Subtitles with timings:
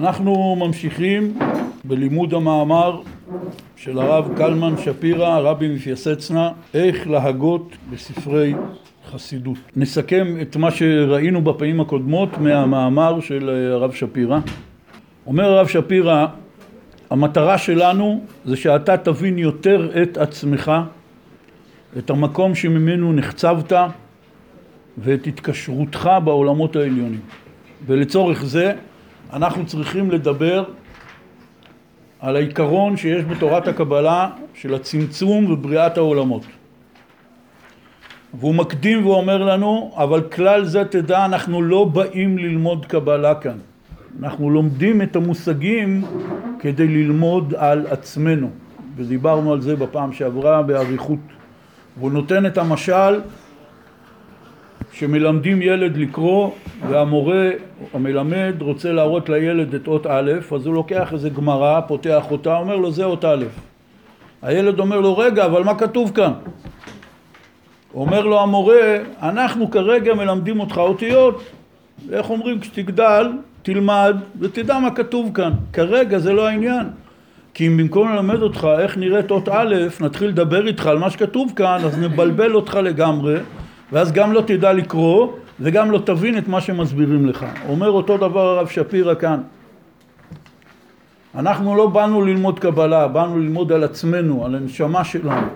[0.00, 1.38] אנחנו ממשיכים
[1.84, 3.00] בלימוד המאמר
[3.76, 8.54] של הרב קלמן שפירא, רבי מפייסצנה, איך להגות בספרי
[9.10, 9.58] חסידות.
[9.76, 14.38] נסכם את מה שראינו בפעמים הקודמות מהמאמר של הרב שפירא.
[15.26, 16.26] אומר הרב שפירא,
[17.10, 20.72] המטרה שלנו זה שאתה תבין יותר את עצמך,
[21.98, 23.72] את המקום שממנו נחצבת
[24.98, 27.20] ואת התקשרותך בעולמות העליונים.
[27.86, 28.72] ולצורך זה
[29.32, 30.64] אנחנו צריכים לדבר
[32.20, 36.42] על העיקרון שיש בתורת הקבלה של הצמצום ובריאת העולמות.
[38.34, 43.58] והוא מקדים ואומר לנו, אבל כלל זה תדע, אנחנו לא באים ללמוד קבלה כאן.
[44.20, 46.04] אנחנו לומדים את המושגים
[46.58, 48.50] כדי ללמוד על עצמנו,
[48.96, 51.18] ודיברנו על זה בפעם שעברה באריכות.
[51.98, 53.20] והוא נותן את המשל
[55.00, 56.50] שמלמדים ילד לקרוא
[56.88, 57.50] והמורה
[57.94, 62.76] המלמד רוצה להראות לילד את אות א', אז הוא לוקח איזה גמרא, פותח אותה, אומר
[62.76, 63.44] לו זה אות א'.
[64.42, 66.32] הילד אומר לו רגע, אבל מה כתוב כאן?
[67.94, 71.42] אומר לו המורה, אנחנו כרגע מלמדים אותך אותיות,
[72.12, 72.60] איך אומרים?
[72.60, 76.86] כשתגדל תלמד ותדע מה כתוב כאן, כרגע זה לא העניין.
[77.54, 81.52] כי אם במקום ללמד אותך איך נראית אות א', נתחיל לדבר איתך על מה שכתוב
[81.56, 83.36] כאן, אז נבלבל אותך לגמרי
[83.92, 87.46] ואז גם לא תדע לקרוא וגם לא תבין את מה שמסבירים לך.
[87.68, 89.40] אומר אותו דבר הרב שפירא כאן.
[91.34, 95.46] אנחנו לא באנו ללמוד קבלה, באנו ללמוד על עצמנו, על הנשמה שלנו.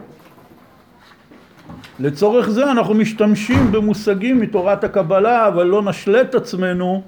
[2.01, 7.03] לצורך זה אנחנו משתמשים במושגים מתורת הקבלה, אבל לא נשלה את עצמנו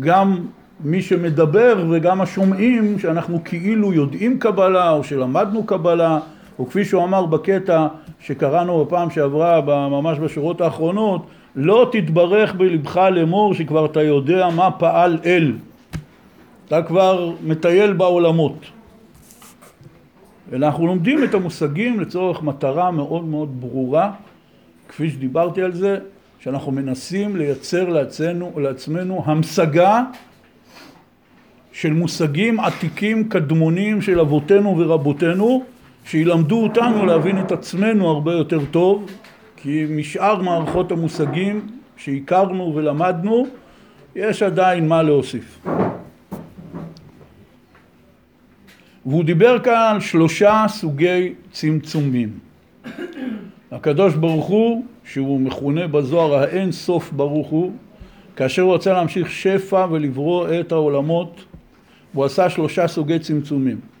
[0.00, 0.38] גם
[0.84, 6.18] מי שמדבר וגם השומעים שאנחנו כאילו יודעים קבלה או שלמדנו קבלה
[6.58, 7.86] או כפי שהוא אמר בקטע
[8.20, 11.26] שקראנו בפעם שעברה ממש בשורות האחרונות
[11.56, 15.52] לא תתברך בלבך לאמור שכבר אתה יודע מה פעל אל
[16.66, 18.64] אתה כבר מטייל בעולמות.
[20.50, 24.12] ואנחנו לומדים את המושגים לצורך מטרה מאוד מאוד ברורה
[24.88, 25.98] כפי שדיברתי על זה
[26.40, 30.02] שאנחנו מנסים לייצר לעצמנו, לעצמנו המשגה
[31.72, 35.64] של מושגים עתיקים קדמונים של אבותינו ורבותינו
[36.10, 39.10] שילמדו אותנו להבין את עצמנו הרבה יותר טוב
[39.56, 41.66] כי משאר מערכות המושגים
[41.96, 43.46] שהכרנו ולמדנו
[44.16, 45.66] יש עדיין מה להוסיף.
[49.06, 52.38] והוא דיבר כאן על שלושה סוגי צמצומים.
[53.72, 57.72] הקדוש ברוך הוא שהוא מכונה בזוהר האין סוף ברוך הוא,
[58.36, 61.44] כאשר הוא רצה להמשיך שפע ולברוא את העולמות,
[62.12, 63.99] הוא עשה שלושה סוגי צמצומים.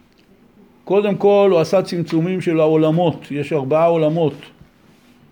[0.90, 4.34] קודם כל הוא עשה צמצומים של העולמות, יש ארבעה עולמות,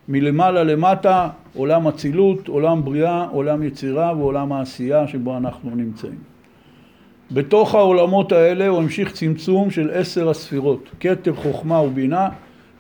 [0.08, 6.18] מלמעלה למטה, עולם אצילות, עולם בריאה, עולם יצירה ועולם העשייה שבו אנחנו נמצאים.
[7.30, 12.28] בתוך העולמות האלה הוא המשיך צמצום של עשר הספירות, כתר חוכמה ובינה,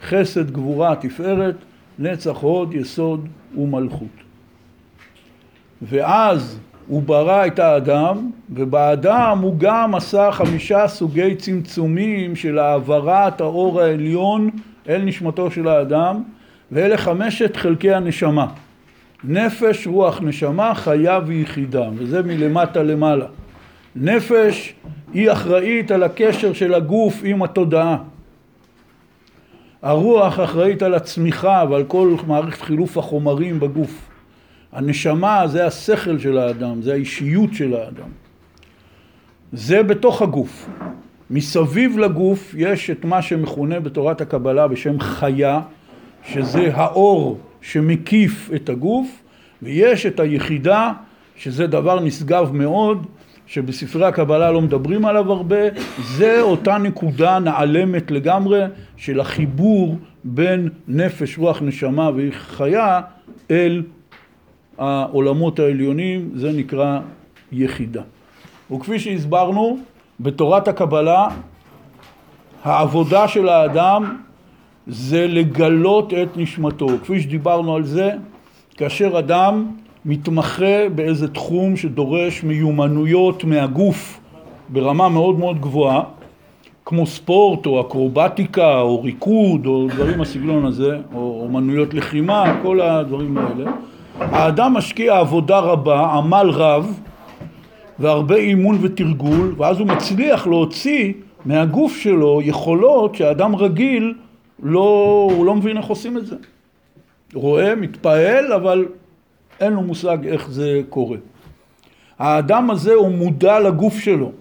[0.02, 1.56] חסד גבורה תפארת,
[1.98, 4.16] נצח הוד, יסוד ומלכות.
[5.82, 6.58] ואז
[6.88, 14.50] הוא ברא את האדם, ובאדם הוא גם עשה חמישה סוגי צמצומים של העברת האור העליון
[14.88, 16.22] אל נשמתו של האדם,
[16.72, 18.46] ואלה חמשת חלקי הנשמה.
[19.24, 23.26] נפש, רוח, נשמה, חיה ויחידה, וזה מלמטה למעלה.
[23.96, 24.74] נפש
[25.12, 27.96] היא אחראית על הקשר של הגוף עם התודעה.
[29.82, 34.08] הרוח אחראית על הצמיחה ועל כל מערכת חילוף החומרים בגוף.
[34.72, 38.08] הנשמה זה השכל של האדם, זה האישיות של האדם.
[39.52, 40.68] זה בתוך הגוף.
[41.30, 45.60] מסביב לגוף יש את מה שמכונה בתורת הקבלה בשם חיה,
[46.32, 49.22] שזה האור שמקיף את הגוף,
[49.62, 50.92] ויש את היחידה,
[51.36, 53.06] שזה דבר נשגב מאוד,
[53.46, 55.56] שבספרי הקבלה לא מדברים עליו הרבה,
[56.16, 58.60] זה אותה נקודה נעלמת לגמרי
[58.96, 63.00] של החיבור בין נפש, רוח, נשמה וחיה
[63.50, 63.82] אל
[64.78, 66.98] העולמות העליונים, זה נקרא
[67.52, 68.02] יחידה.
[68.70, 69.78] וכפי שהסברנו,
[70.20, 71.28] בתורת הקבלה
[72.64, 74.16] העבודה של האדם
[74.86, 76.86] זה לגלות את נשמתו.
[77.02, 78.10] כפי שדיברנו על זה,
[78.76, 79.66] כאשר אדם
[80.04, 84.20] מתמחה באיזה תחום שדורש מיומנויות מהגוף
[84.68, 86.02] ברמה מאוד מאוד גבוהה,
[86.84, 93.38] כמו ספורט או אקרובטיקה או ריקוד או דברים בסגנון הזה, או אומנויות לחימה, כל הדברים
[93.38, 93.70] האלה.
[94.20, 97.00] האדם משקיע עבודה רבה, עמל רב
[97.98, 101.12] והרבה אימון ותרגול, ואז הוא מצליח להוציא
[101.44, 104.14] מהגוף שלו יכולות שאדם רגיל
[104.62, 106.36] לא, הוא לא מבין איך עושים את זה.
[107.34, 108.86] רואה, מתפעל, אבל
[109.60, 111.16] אין לו מושג איך זה קורה.
[112.18, 114.32] האדם הזה הוא מודע לגוף שלו,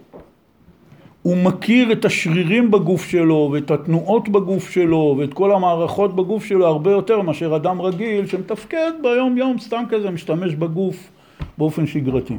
[1.28, 6.68] הוא מכיר את השרירים בגוף שלו ואת התנועות בגוף שלו ואת כל המערכות בגוף שלו
[6.68, 11.10] הרבה יותר מאשר אדם רגיל שמתפקד ביום יום סתם כזה משתמש בגוף
[11.58, 12.38] באופן שגרתי.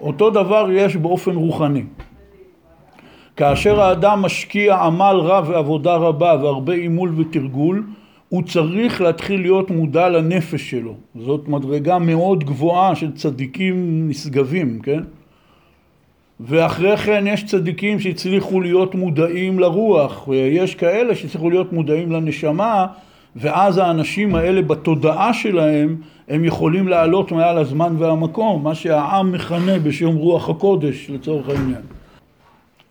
[0.00, 1.84] אותו דבר יש באופן רוחני.
[3.36, 7.86] כאשר האדם משקיע עמל רב ועבודה רבה והרבה עימול ותרגול
[8.28, 10.94] הוא צריך להתחיל להיות מודע לנפש שלו.
[11.14, 15.00] זאת מדרגה מאוד גבוהה של צדיקים נשגבים, כן?
[16.40, 22.86] ואחרי כן יש צדיקים שהצליחו להיות מודעים לרוח, ויש כאלה שהצליחו להיות מודעים לנשמה,
[23.36, 25.96] ואז האנשים האלה בתודעה שלהם
[26.28, 31.82] הם יכולים לעלות מעל הזמן והמקום, מה שהעם מכנה בשם רוח הקודש לצורך העניין.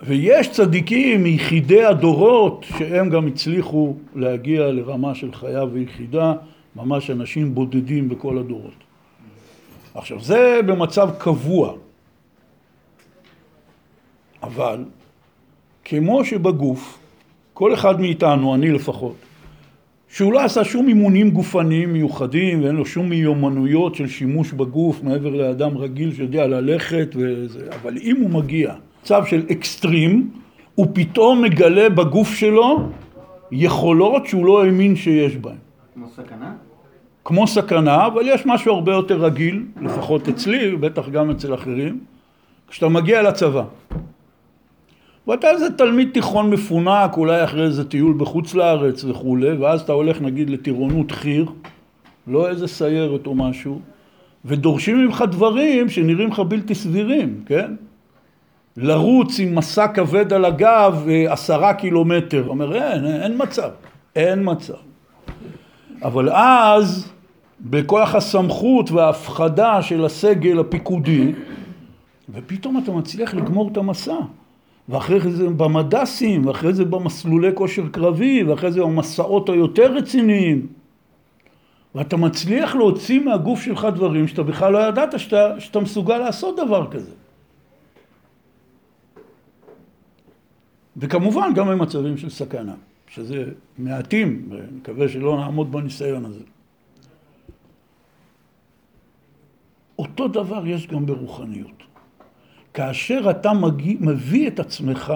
[0.01, 6.33] ויש צדיקים מיחידי הדורות שהם גם הצליחו להגיע לרמה של חיה ויחידה,
[6.75, 8.83] ממש אנשים בודדים בכל הדורות.
[9.95, 11.73] עכשיו זה במצב קבוע,
[14.47, 14.83] אבל
[15.85, 16.99] כמו שבגוף,
[17.53, 19.15] כל אחד מאיתנו, אני לפחות,
[20.09, 25.29] שהוא לא עשה שום אימונים גופניים מיוחדים ואין לו שום מיומנויות של שימוש בגוף מעבר
[25.29, 30.29] לאדם רגיל שיודע ללכת וזה, אבל אם הוא מגיע מצב של אקסטרים,
[30.75, 32.89] הוא פתאום מגלה בגוף שלו
[33.51, 35.55] יכולות שהוא לא האמין שיש בהן.
[35.93, 36.53] כמו סכנה?
[37.25, 41.99] כמו סכנה, אבל יש משהו הרבה יותר רגיל, לפחות אצלי, ובטח גם אצל אחרים,
[42.67, 43.63] כשאתה מגיע לצבא.
[45.27, 50.21] ואתה איזה תלמיד תיכון מפונק, אולי אחרי איזה טיול בחוץ לארץ וכולי, ואז אתה הולך
[50.21, 51.45] נגיד לטירונות חי"ר,
[52.27, 53.79] לא איזה סיירת או משהו,
[54.45, 57.75] ודורשים ממך דברים שנראים לך בלתי סבירים, כן?
[58.77, 62.43] לרוץ עם מסע כבד על הגב אה, עשרה קילומטר.
[62.47, 63.69] אומר, אין, אין מצב,
[64.15, 64.73] אין מצב.
[66.03, 67.11] אבל אז,
[67.61, 71.31] בכוח הסמכות וההפחדה של הסגל הפיקודי,
[72.29, 74.15] ופתאום אתה מצליח לגמור את המסע.
[74.89, 80.67] ואחרי זה במדסים, ואחרי זה במסלולי כושר קרבי, ואחרי זה במסעות היותר רציניים.
[81.95, 86.91] ואתה מצליח להוציא מהגוף שלך דברים שאתה בכלל לא ידעת שאתה, שאתה מסוגל לעשות דבר
[86.91, 87.11] כזה.
[90.97, 92.75] וכמובן גם במצבים של סכנה,
[93.07, 93.43] שזה
[93.77, 96.43] מעטים, ואני מקווה שלא נעמוד בניסיון הזה.
[99.99, 101.86] אותו דבר יש גם ברוחניות.
[102.77, 105.13] כאשר אתה מגיע, מביא את עצמך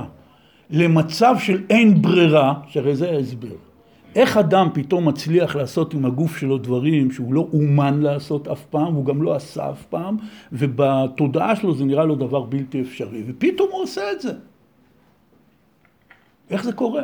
[0.70, 3.56] למצב של אין ברירה, שהרי זה ההסבר.
[4.16, 8.94] איך אדם פתאום מצליח לעשות עם הגוף שלו דברים שהוא לא אומן לעשות אף פעם,
[8.94, 10.18] הוא גם לא עשה אף פעם,
[10.52, 14.34] ובתודעה שלו זה נראה לו דבר בלתי אפשרי, ופתאום הוא עושה את זה.
[16.50, 17.04] איך זה קורה?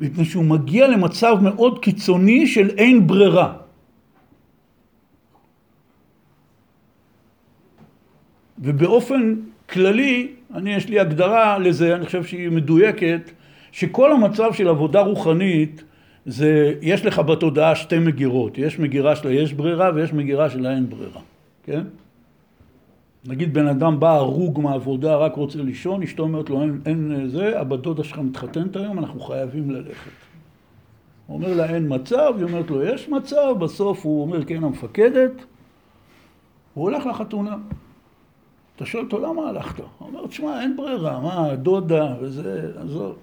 [0.00, 3.52] מפני שהוא מגיע למצב מאוד קיצוני של אין ברירה.
[8.58, 9.34] ובאופן
[9.70, 13.30] כללי, אני יש לי הגדרה לזה, אני חושב שהיא מדויקת,
[13.72, 15.84] שכל המצב של עבודה רוחנית
[16.26, 20.90] זה, יש לך בתודעה שתי מגירות, יש מגירה של היש ברירה ויש מגירה של האין
[20.90, 21.20] ברירה,
[21.64, 21.82] כן?
[23.26, 27.60] נגיד בן אדם בא הרוג מהעבודה, רק רוצה לישון, אשתו אומרת לו אין, אין זה,
[27.60, 30.10] הבת דודה שלך מתחתנת היום, אנחנו חייבים ללכת.
[31.26, 35.32] הוא אומר לה אין מצב, היא אומרת לו יש מצב, בסוף הוא אומר כן המפקדת,
[36.74, 37.56] הוא הולך לחתונה.
[38.76, 39.78] אתה שואל אותו למה הלכת?
[39.78, 43.16] הוא אומר תשמע אין ברירה, מה דודה וזה, עזוב,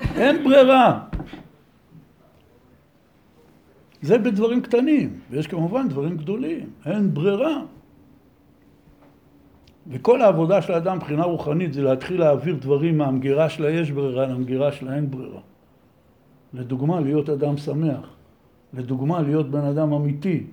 [0.00, 1.04] אין ברירה.
[4.02, 7.62] זה בדברים קטנים, ויש כמובן דברים גדולים, אין ברירה.
[9.88, 14.72] וכל העבודה של האדם מבחינה רוחנית זה להתחיל להעביר דברים מהמגירה של היש ברירה למגירה
[14.72, 15.40] של האין ברירה.
[16.54, 18.14] לדוגמה, להיות אדם שמח.
[18.74, 20.46] לדוגמה, להיות בן אדם אמיתי.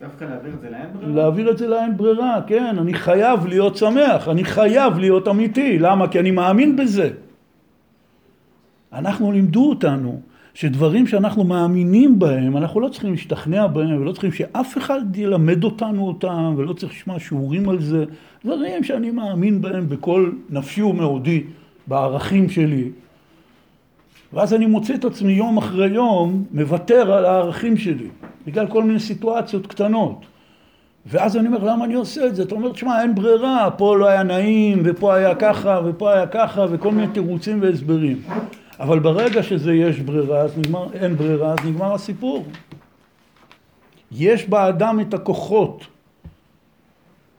[0.00, 1.12] דווקא להעביר את זה לאין ברירה?
[1.14, 2.76] להעביר את זה לאין ברירה, כן.
[2.78, 5.78] אני חייב להיות שמח, אני חייב להיות אמיתי.
[5.78, 6.08] למה?
[6.08, 7.10] כי אני מאמין בזה.
[8.92, 10.20] אנחנו לימדו אותנו
[10.54, 16.06] שדברים שאנחנו מאמינים בהם, אנחנו לא צריכים להשתכנע בהם ולא צריכים שאף אחד ילמד אותנו
[16.06, 18.04] אותם ולא צריך לשמוע שיעורים על זה.
[18.44, 21.44] דברים שאני מאמין בהם בכל נפשי ומאודי,
[21.86, 22.90] בערכים שלי.
[24.34, 28.08] ואז אני מוצא את עצמי יום אחרי יום מוותר על הערכים שלי,
[28.46, 30.24] בגלל כל מיני סיטואציות קטנות.
[31.06, 32.42] ואז אני אומר, למה אני עושה את זה?
[32.42, 36.66] אתה אומר, תשמע, אין ברירה, פה לא היה נעים, ופה היה ככה, ופה היה ככה,
[36.70, 38.22] וכל מיני תירוצים והסברים.
[38.80, 42.44] אבל ברגע שזה יש ברירה, אז נגמר, אין ברירה, אז נגמר הסיפור.
[44.12, 45.84] יש באדם את הכוחות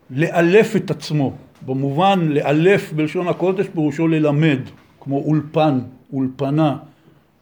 [0.10, 1.34] לאלף את עצמו,
[1.66, 4.60] במובן לאלף בלשון הקודש פירושו ללמד,
[5.00, 5.80] כמו אולפן,
[6.16, 6.78] אולפנה,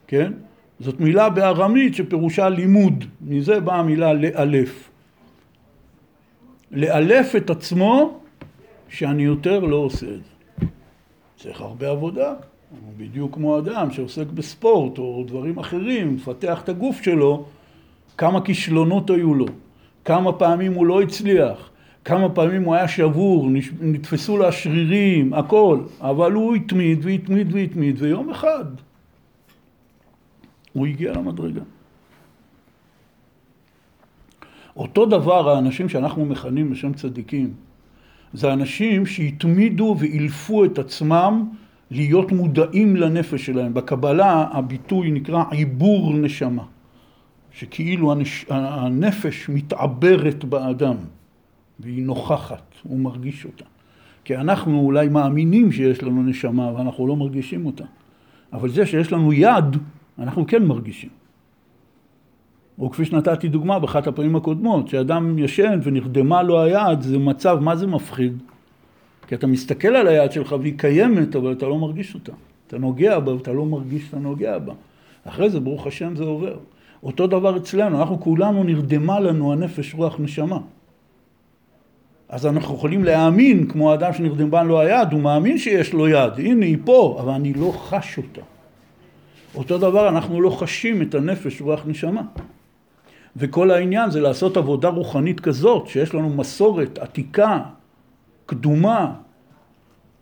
[0.08, 0.34] כן?
[0.80, 4.90] זאת מילה בארמית שפירושה לימוד, מזה באה המילה לאלף.
[6.72, 8.20] לאלף את עצמו
[8.90, 10.66] שאני יותר לא עושה את זה.
[11.38, 12.34] צריך הרבה עבודה.
[12.98, 17.46] בדיוק כמו אדם שעוסק בספורט או דברים אחרים, מפתח את הגוף שלו,
[18.18, 19.46] כמה כישלונות היו לו,
[20.06, 21.70] כמה פעמים הוא לא הצליח,
[22.06, 23.50] כמה פעמים הוא היה שבור,
[23.82, 28.66] נתפסו לו השרירים, הכל, אבל הוא התמיד והתמיד והתמיד, ויום אחד
[30.74, 31.62] הוא הגיע למדרגה.
[34.78, 37.54] אותו דבר האנשים שאנחנו מכנים בשם צדיקים,
[38.34, 41.50] זה אנשים שהתמידו ואילפו את עצמם
[41.92, 43.74] להיות מודעים לנפש שלהם.
[43.74, 46.64] בקבלה הביטוי נקרא עיבור נשמה,
[47.52, 48.46] שכאילו הנש...
[48.50, 50.96] הנפש מתעברת באדם
[51.80, 53.66] והיא נוכחת, הוא מרגיש אותה.
[54.24, 57.84] כי אנחנו אולי מאמינים שיש לנו נשמה ואנחנו לא מרגישים אותה,
[58.54, 59.78] אבל זה שיש לנו יד,
[60.20, 61.10] אנחנו כן מרגישים.
[62.80, 67.76] או כפי שנתתי דוגמה באחת הפעמים הקודמות, שאדם ישן ונרדמה לו היד, זה מצב, מה
[67.76, 68.38] זה מפחיד?
[69.28, 72.32] כי אתה מסתכל על היד שלך והיא קיימת, אבל אתה לא מרגיש אותה.
[72.68, 74.74] אתה נוגע בה ואתה לא מרגיש שאתה נוגע בה.
[75.24, 76.58] אחרי זה, ברוך השם, זה עובר.
[77.04, 80.60] אותו דבר אצלנו, אנחנו כולנו נרדמה לנו הנפש, רוח, נשמה.
[82.34, 86.66] אז אנחנו יכולים להאמין, כמו האדם שנרדמה לו היד, הוא מאמין שיש לו יד, הנה
[86.66, 88.42] היא פה, אבל אני לא חש אותה.
[89.56, 92.22] אותו דבר, אנחנו לא חשים את הנפש, רוח, נשמה.
[93.36, 97.60] וכל העניין זה לעשות עבודה רוחנית כזאת, שיש לנו מסורת עתיקה,
[98.46, 99.14] קדומה,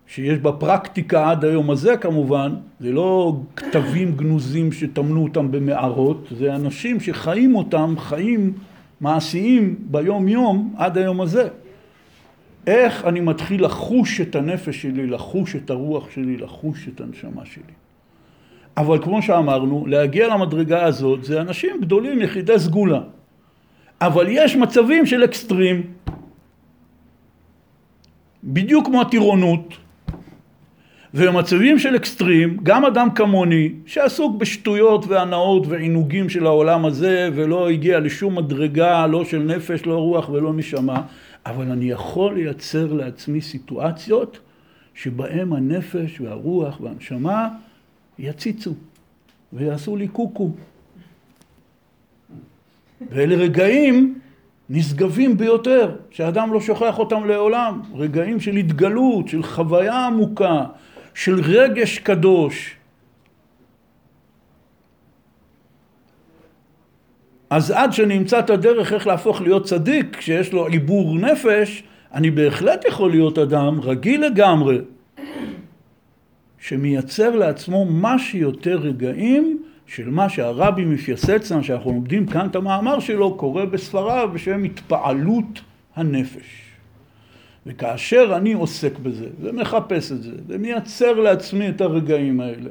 [0.08, 6.56] שיש בה פרקטיקה עד היום הזה כמובן, זה לא כתבים גנוזים שטמנו אותם במערות, זה
[6.56, 8.54] אנשים שחיים אותם, חיים
[9.02, 11.48] מעשיים ביום יום עד היום הזה.
[12.68, 17.74] איך אני מתחיל לחוש את הנפש שלי, לחוש את הרוח שלי, לחוש את הנשמה שלי.
[18.78, 23.02] אבל כמו שאמרנו, להגיע למדרגה הזאת זה אנשים גדולים, יחידי סגולה.
[24.02, 25.84] אבל יש מצבים של אקסטרים,
[28.44, 29.78] בדיוק כמו הטירונות,
[31.14, 38.00] ובמצבים של אקסטרים, גם אדם כמוני, שעסוק בשטויות והנאות ועינוגים של העולם הזה, ולא הגיע
[38.00, 41.02] לשום מדרגה, לא של נפש, לא רוח ולא נשמה,
[41.46, 44.40] אבל אני יכול לייצר לעצמי סיטואציות
[44.94, 47.50] שבהם הנפש והרוח והנשמה
[48.20, 48.74] יציצו
[49.54, 50.52] ויעשו לי קוקו.
[53.10, 54.20] ואלה רגעים
[54.70, 57.82] נשגבים ביותר, שאדם לא שוכח אותם לעולם.
[57.94, 60.66] רגעים של התגלות, של חוויה עמוקה,
[61.14, 62.76] של רגש קדוש.
[67.52, 72.32] אז עד שאני אמצא את הדרך איך להפוך להיות צדיק, כשיש לו עיבור נפש, אני
[72.32, 74.78] בהחלט יכול להיות אדם רגיל לגמרי,
[76.60, 83.36] שמייצר לעצמו מה שיותר רגעים של מה שהרבי מפייסצנה, שאנחנו לומדים כאן את המאמר שלו,
[83.36, 85.62] קורא בספריו בשם התפעלות
[85.96, 86.62] הנפש.
[87.66, 92.70] וכאשר אני עוסק בזה, ומחפש את זה, ומייצר לעצמי את הרגעים האלה,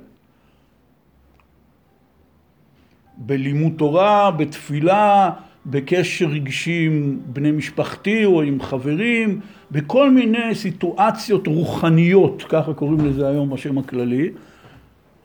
[3.20, 5.30] בלימוד תורה, בתפילה,
[5.66, 13.28] בקשר רגשי עם בני משפחתי או עם חברים, בכל מיני סיטואציות רוחניות, ככה קוראים לזה
[13.28, 14.30] היום בשם הכללי,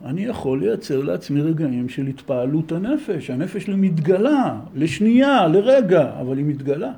[0.06, 3.30] אני יכול לייצר לעצמי רגעים של התפעלות הנפש.
[3.30, 6.92] הנפש שלי מתגלה, לשנייה, לרגע, אבל היא מתגלה.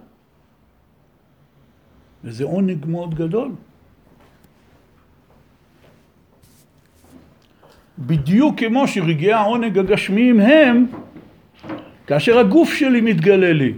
[2.24, 3.52] וזה עונג מאוד גדול.
[8.00, 10.86] בדיוק כמו שרגעי העונג הגשמיים הם
[12.08, 13.74] כאשר הגוף שלי מתגלה לי.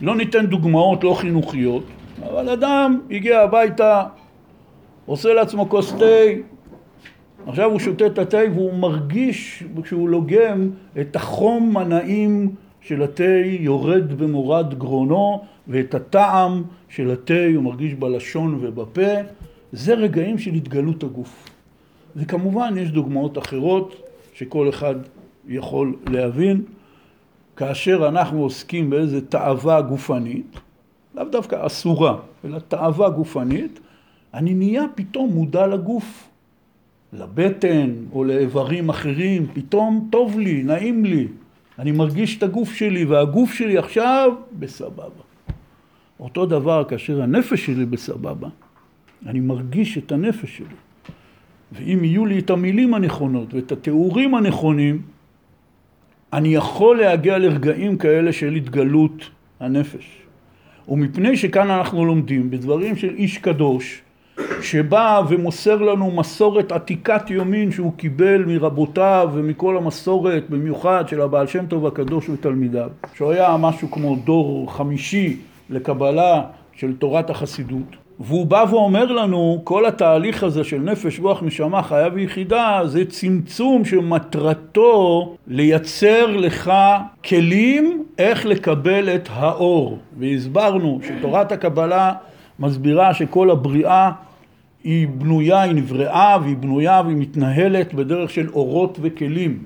[0.00, 1.84] לא ניתן דוגמאות לא חינוכיות,
[2.22, 4.02] אבל אדם הגיע הביתה,
[5.06, 6.04] עושה לעצמו כוס תה,
[7.46, 14.12] עכשיו הוא שותה את התה והוא מרגיש כשהוא לוגם את החום הנעים של התה יורד
[14.12, 19.10] במורד גרונו ואת הטעם של התה הוא מרגיש בלשון ובפה.
[19.72, 21.48] זה רגעים של התגלות הגוף.
[22.16, 24.02] וכמובן יש דוגמאות אחרות
[24.34, 24.94] שכל אחד
[25.48, 26.62] יכול להבין.
[27.56, 30.56] כאשר אנחנו עוסקים באיזה תאווה גופנית,
[31.14, 33.80] לאו דווקא אסורה, אלא תאווה גופנית,
[34.34, 36.28] אני נהיה פתאום מודע לגוף,
[37.12, 41.28] לבטן או לאיברים אחרים, פתאום טוב לי, נעים לי,
[41.78, 45.04] אני מרגיש את הגוף שלי והגוף שלי עכשיו בסבבה.
[46.20, 48.48] אותו דבר כאשר הנפש שלי בסבבה,
[49.26, 50.76] אני מרגיש את הנפש שלי.
[51.72, 55.02] ואם יהיו לי את המילים הנכונות ואת התיאורים הנכונים,
[56.32, 60.22] אני יכול להגיע לרגעים כאלה של התגלות הנפש.
[60.88, 64.02] ומפני שכאן אנחנו לומדים בדברים של איש קדוש,
[64.62, 71.66] שבא ומוסר לנו מסורת עתיקת יומין שהוא קיבל מרבותיו ומכל המסורת, במיוחד של הבעל שם
[71.66, 75.36] טוב הקדוש ותלמידיו, שהוא היה משהו כמו דור חמישי
[75.70, 78.01] לקבלה של תורת החסידות.
[78.24, 83.84] והוא בא ואומר לנו, כל התהליך הזה של נפש, רוח, נשמה, חיה ויחידה, זה צמצום
[83.84, 86.72] שמטרתו לייצר לך
[87.24, 89.98] כלים איך לקבל את האור.
[90.18, 92.12] והסברנו שתורת הקבלה
[92.58, 94.10] מסבירה שכל הבריאה
[94.84, 99.62] היא בנויה, היא נבראה והיא בנויה והיא מתנהלת בדרך של אורות וכלים.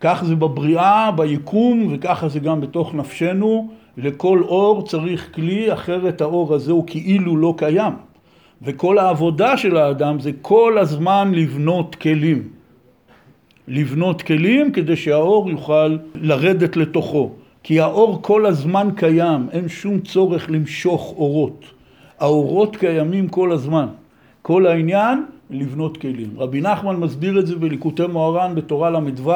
[0.00, 3.68] כך זה בבריאה, ביקום, וככה זה גם בתוך נפשנו.
[3.96, 7.92] לכל אור צריך כלי, אחרת האור הזה הוא כאילו לא קיים.
[8.62, 12.48] וכל העבודה של האדם זה כל הזמן לבנות כלים.
[13.68, 17.30] לבנות כלים כדי שהאור יוכל לרדת לתוכו.
[17.62, 21.64] כי האור כל הזמן קיים, אין שום צורך למשוך אורות.
[22.18, 23.86] האורות קיימים כל הזמן.
[24.42, 26.30] כל העניין לבנות כלים.
[26.36, 29.32] רבי נחמן מסביר את זה בליקוטי מוהר"ן בתורה ל"ו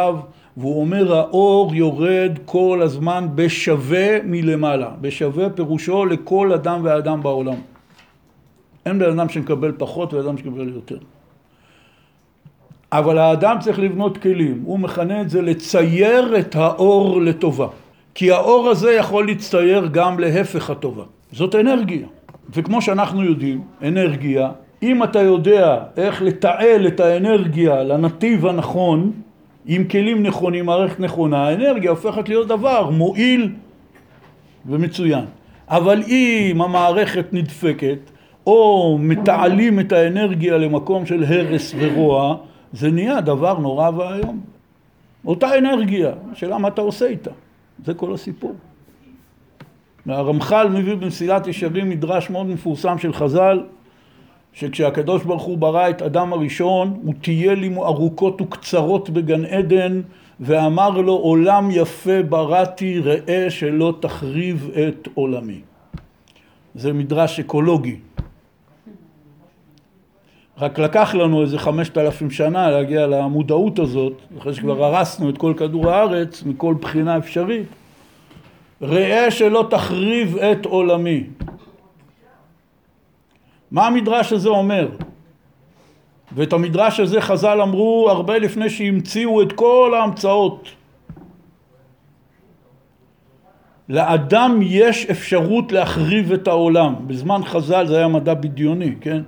[0.56, 4.90] והוא אומר האור יורד כל הזמן בשווה מלמעלה.
[5.00, 7.56] בשווה פירושו לכל אדם ואדם בעולם.
[8.86, 10.98] אין בן אדם שמקבל פחות ואדם שמקבל יותר.
[12.92, 17.66] אבל האדם צריך לבנות כלים, הוא מכנה את זה לצייר את האור לטובה.
[18.14, 21.04] כי האור הזה יכול להצטייר גם להפך הטובה.
[21.32, 22.06] זאת אנרגיה.
[22.54, 24.50] וכמו שאנחנו יודעים, אנרגיה,
[24.82, 29.12] אם אתה יודע איך לתעל את האנרגיה לנתיב הנכון,
[29.66, 33.52] עם כלים נכונים, מערכת נכונה, האנרגיה הופכת להיות דבר מועיל
[34.66, 35.24] ומצוין.
[35.68, 37.98] אבל אם המערכת נדפקת,
[38.46, 42.36] או מתעלים את האנרגיה למקום של הרס ורוע,
[42.72, 44.40] זה נהיה דבר נורא ואיום.
[45.26, 47.30] אותה אנרגיה, השאלה מה אתה עושה איתה,
[47.84, 48.54] זה כל הסיפור.
[50.06, 53.60] והרמח"ל מביא במסילת ישרים מדרש מאוד מפורסם של חז"ל,
[54.52, 60.00] שכשהקדוש ברוך הוא ברא את אדם הראשון, הוא טייל עמו ארוכות וקצרות בגן עדן,
[60.40, 65.60] ואמר לו עולם יפה בראתי, ראה שלא תחריב את עולמי.
[66.74, 67.96] זה מדרש אקולוגי.
[70.58, 75.54] רק לקח לנו איזה חמשת אלפים שנה להגיע למודעות הזאת, אחרי שכבר הרסנו את כל
[75.56, 77.66] כדור הארץ מכל בחינה אפשרית.
[78.82, 81.24] ראה שלא תחריב את עולמי.
[83.70, 84.88] מה המדרש הזה אומר?
[86.32, 90.68] ואת המדרש הזה חז"ל אמרו הרבה לפני שהמציאו את כל ההמצאות.
[93.88, 96.94] לאדם יש אפשרות להחריב את העולם.
[97.06, 99.22] בזמן חז"ל זה היה מדע בדיוני, כן?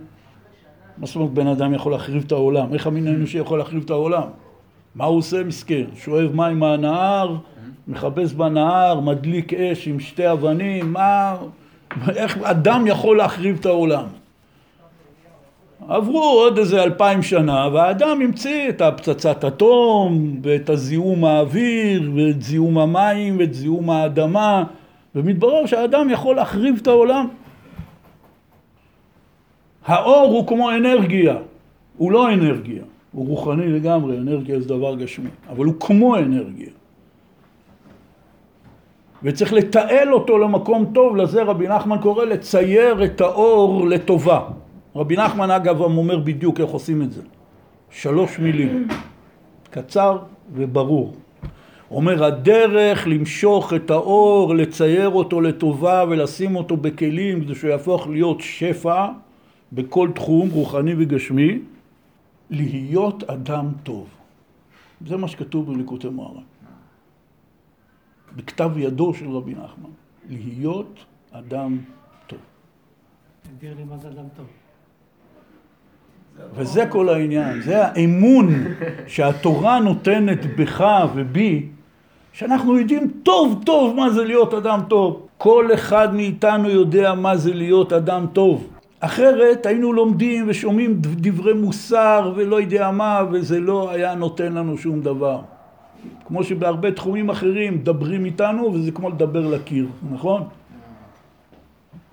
[0.99, 2.75] מה זאת אומרת בן אדם יכול להחריב את העולם?
[2.75, 4.29] איך המין האנושי יכול להחריב את העולם?
[4.95, 5.85] מה הוא עושה מסכן?
[5.97, 7.37] שואב מים מהנהר,
[7.89, 11.37] מכבס בנהר, מדליק אש עם שתי אבנים, מה...
[12.17, 14.05] איך אדם יכול להחריב את העולם?
[15.89, 22.79] עברו עוד איזה אלפיים שנה והאדם המציא את הפצצת אטום ואת הזיהום האוויר ואת זיהום
[22.79, 24.65] המים ואת זיהום האדמה
[25.15, 27.29] ומתברר שהאדם יכול להחריב את העולם.
[29.87, 31.37] האור הוא כמו אנרגיה,
[31.97, 36.71] הוא לא אנרגיה, הוא רוחני לגמרי, אנרגיה זה דבר גשמי, אבל הוא כמו אנרגיה.
[39.23, 44.41] וצריך לתעל אותו למקום טוב, לזה רבי נחמן קורא לצייר את האור לטובה.
[44.97, 47.23] רבי נחמן אגב אומר בדיוק איך עושים את זה.
[47.91, 48.89] שלוש מילים,
[49.71, 50.19] קצר
[50.53, 51.15] וברור.
[51.91, 58.41] אומר הדרך למשוך את האור, לצייר אותו לטובה ולשים אותו בכלים כדי שהוא יהפוך להיות
[58.41, 59.07] שפע
[59.73, 61.59] בכל תחום רוחני וגשמי,
[62.51, 64.09] להיות אדם טוב.
[65.07, 66.43] זה מה שכתוב בליקוטי מוהר"ן.
[68.37, 69.91] בכתב ידו של רבי נחמן.
[70.29, 71.79] להיות אדם
[72.27, 72.39] טוב.
[73.43, 74.47] תגדיר לי מה זה אדם טוב.
[76.57, 78.65] וזה כל העניין, זה האמון
[79.07, 81.67] שהתורה נותנת בך ובי,
[82.33, 85.27] שאנחנו יודעים טוב טוב מה זה להיות אדם טוב.
[85.39, 88.69] כל אחד מאיתנו יודע מה זה להיות אדם טוב.
[89.01, 95.01] אחרת היינו לומדים ושומעים דברי מוסר ולא יודע מה, וזה לא היה נותן לנו שום
[95.01, 95.41] דבר.
[96.27, 100.43] כמו שבהרבה תחומים אחרים מדברים איתנו וזה כמו לדבר לקיר, נכון?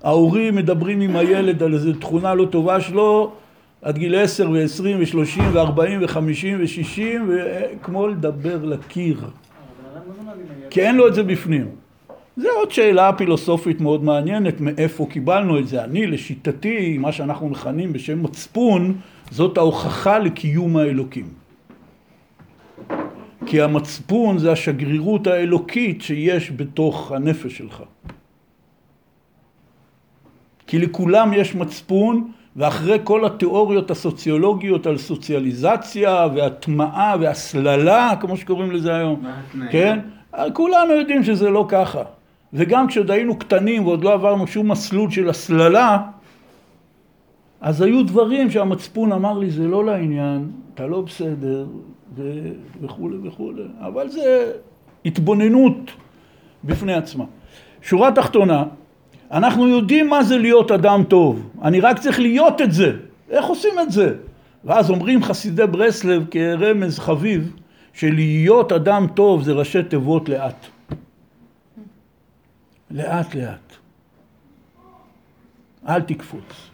[0.02, 3.32] ההורים מדברים עם הילד על איזו תכונה לא טובה שלו
[3.82, 9.20] עד גיל עשר ועשרים ושלושים וארבעים וחמישים ושישים וכמו לדבר לקיר.
[10.70, 11.68] כי אין לו את זה בפנים.
[12.36, 15.84] זה עוד שאלה פילוסופית מאוד מעניינת מאיפה קיבלנו את זה.
[15.84, 18.96] אני לשיטתי מה שאנחנו מכנים בשם מצפון
[19.30, 21.28] זאת ההוכחה לקיום האלוקים.
[23.46, 27.82] כי המצפון זה השגרירות האלוקית שיש בתוך הנפש שלך.
[30.66, 32.30] כי לכולם יש מצפון
[32.60, 39.22] ואחרי כל התיאוריות הסוציולוגיות על סוציאליזציה והטמעה והסללה, כמו שקוראים לזה היום,
[39.70, 39.98] כן?
[40.52, 42.02] כולנו יודעים שזה לא ככה.
[42.52, 45.98] וגם כשעוד היינו קטנים ועוד לא עברנו שום מסלול של הסללה,
[47.60, 51.66] אז היו דברים שהמצפון אמר לי, זה לא לעניין, אתה לא בסדר,
[52.16, 54.52] ו- וכולי וכולי, אבל זה
[55.04, 55.90] התבוננות
[56.64, 57.24] בפני עצמה.
[57.82, 58.64] שורה תחתונה,
[59.32, 62.92] אנחנו יודעים מה זה להיות אדם טוב, אני רק צריך להיות את זה.
[63.30, 64.14] איך עושים את זה?
[64.64, 67.52] ואז אומרים חסידי ברסלב כרמז חביב,
[67.92, 70.66] שלהיות אדם טוב זה ראשי תיבות לאט.
[72.90, 73.76] לאט לאט.
[75.88, 76.70] אל תקפוץ.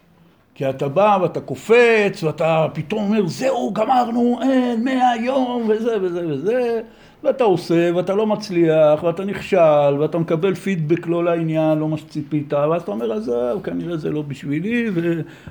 [0.54, 6.26] כי אתה בא ואתה קופץ ואתה פתאום אומר זהו גמרנו אין מאה יום וזה וזה
[6.28, 6.80] וזה
[7.24, 12.52] ואתה עושה ואתה לא מצליח ואתה נכשל ואתה מקבל פידבק לא לעניין לא מה שציפית
[12.52, 14.90] ואז אתה אומר עזוב כנראה זה לא בשבילי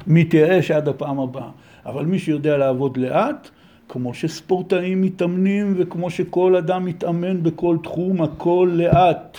[0.07, 1.49] ומתייאש עד הפעם הבאה
[1.85, 3.49] אבל מי שיודע לעבוד לאט
[3.89, 9.37] כמו שספורטאים מתאמנים וכמו שכל אדם מתאמן בכל תחום הכל לאט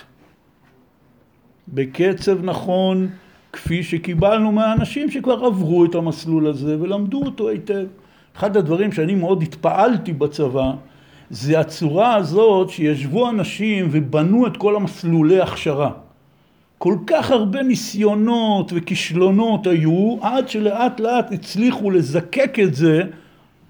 [1.68, 3.08] בקצב נכון
[3.52, 7.86] כפי שקיבלנו מהאנשים שכבר עברו את המסלול הזה ולמדו אותו היטב.
[8.36, 10.72] אחד הדברים שאני מאוד התפעלתי בצבא
[11.30, 15.90] זה הצורה הזאת שישבו אנשים ובנו את כל המסלולי הכשרה.
[16.78, 23.02] כל כך הרבה ניסיונות וכישלונות היו עד שלאט לאט הצליחו לזקק את זה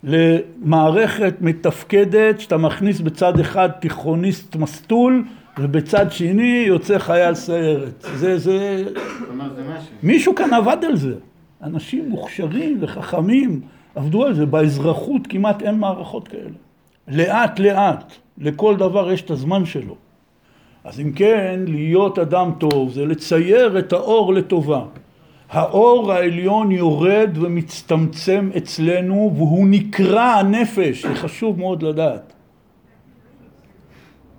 [0.04, 5.24] למערכת מתפקדת שאתה מכניס בצד אחד תיכוניסט מסטול
[5.58, 8.04] ובצד שני יוצא חייל סיירת.
[8.14, 8.84] זה, זה...
[10.02, 11.14] מישהו כאן עבד על זה.
[11.62, 13.60] אנשים מוכשרים וחכמים
[13.94, 14.46] עבדו על זה.
[14.46, 16.65] באזרחות כמעט אין מערכות כאלה.
[17.08, 19.96] לאט לאט, לכל דבר יש את הזמן שלו.
[20.84, 24.84] אז אם כן, להיות אדם טוב זה לצייר את האור לטובה.
[25.50, 32.32] האור העליון יורד ומצטמצם אצלנו והוא נקרא הנפש, זה חשוב מאוד לדעת.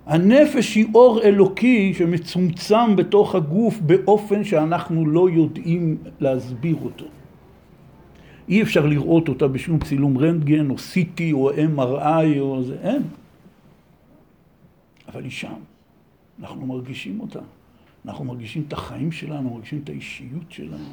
[0.06, 7.04] הנפש היא אור אלוקי שמצומצם בתוך הגוף באופן שאנחנו לא יודעים להסביר אותו.
[8.48, 13.02] אי אפשר לראות אותה בשום צילום רנטגן או CT או MRI או זה, אין.
[15.08, 15.60] אבל היא שם.
[16.40, 17.40] אנחנו מרגישים אותה.
[18.04, 20.92] אנחנו מרגישים את החיים שלנו, מרגישים את האישיות שלנו.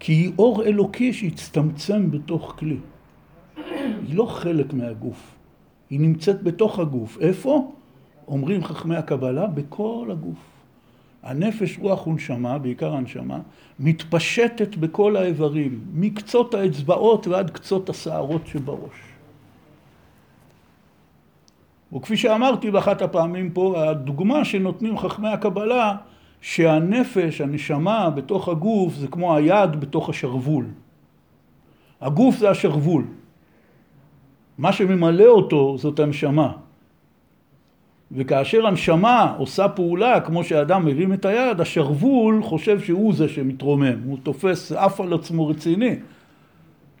[0.00, 2.76] כי היא אור אלוקי שהצטמצם בתוך כלי.
[4.06, 5.36] היא לא חלק מהגוף,
[5.90, 7.18] היא נמצאת בתוך הגוף.
[7.20, 7.72] איפה?
[8.28, 10.57] אומרים חכמי הקבלה, בכל הגוף.
[11.22, 13.38] הנפש, רוח ונשמה, בעיקר הנשמה,
[13.80, 19.08] מתפשטת בכל האיברים, מקצות האצבעות ועד קצות השערות שבראש.
[21.92, 25.96] וכפי שאמרתי באחת הפעמים פה, הדוגמה שנותנים חכמי הקבלה,
[26.40, 30.66] שהנפש, הנשמה, בתוך הגוף, זה כמו היד בתוך השרוול.
[32.00, 33.04] הגוף זה השרוול.
[34.58, 36.52] מה שממלא אותו זאת הנשמה.
[38.12, 44.18] וכאשר הנשמה עושה פעולה, כמו שאדם מרים את היד, השרוול חושב שהוא זה שמתרומם, הוא
[44.22, 45.96] תופס אף על עצמו רציני.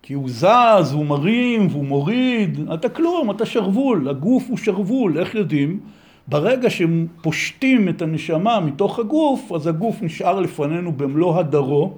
[0.02, 5.34] כי הוא זז, הוא מרים והוא מוריד, אתה כלום, אתה שרוול, הגוף הוא שרוול, איך
[5.34, 5.80] יודעים?
[6.26, 11.92] ברגע שפושטים את הנשמה מתוך הגוף, אז הגוף נשאר לפנינו במלוא הדרו,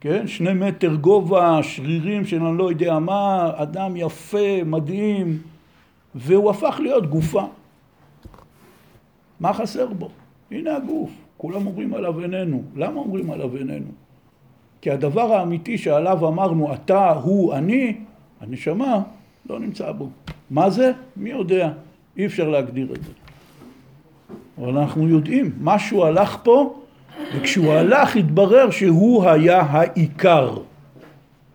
[0.00, 0.26] כן?
[0.26, 5.38] שני מטר גובה, שרירים של אני לא יודע מה, אדם יפה, מדהים,
[6.14, 7.44] והוא הפך להיות גופה.
[9.40, 10.08] מה חסר בו?
[10.50, 12.62] הנה הגוף, כולם אומרים עליו איננו.
[12.76, 13.90] למה אומרים עליו איננו?
[14.80, 17.96] כי הדבר האמיתי שעליו אמרנו אתה, הוא, אני,
[18.40, 19.02] הנשמה,
[19.48, 20.08] לא נמצא בו.
[20.50, 20.92] מה זה?
[21.16, 21.72] מי יודע?
[22.16, 23.12] אי אפשר להגדיר את זה.
[24.58, 26.80] אבל אנחנו יודעים, משהו הלך פה
[27.36, 30.56] וכשהוא הלך התברר שהוא היה העיקר,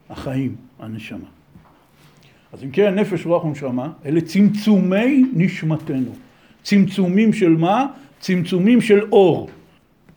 [0.09, 1.27] החיים, הנשמה.
[2.53, 6.11] אז אם כן, נפש, רוח ונשמה, אלה צמצומי נשמתנו.
[6.65, 7.85] צמצומים של מה?
[8.19, 9.49] צמצומים של אור.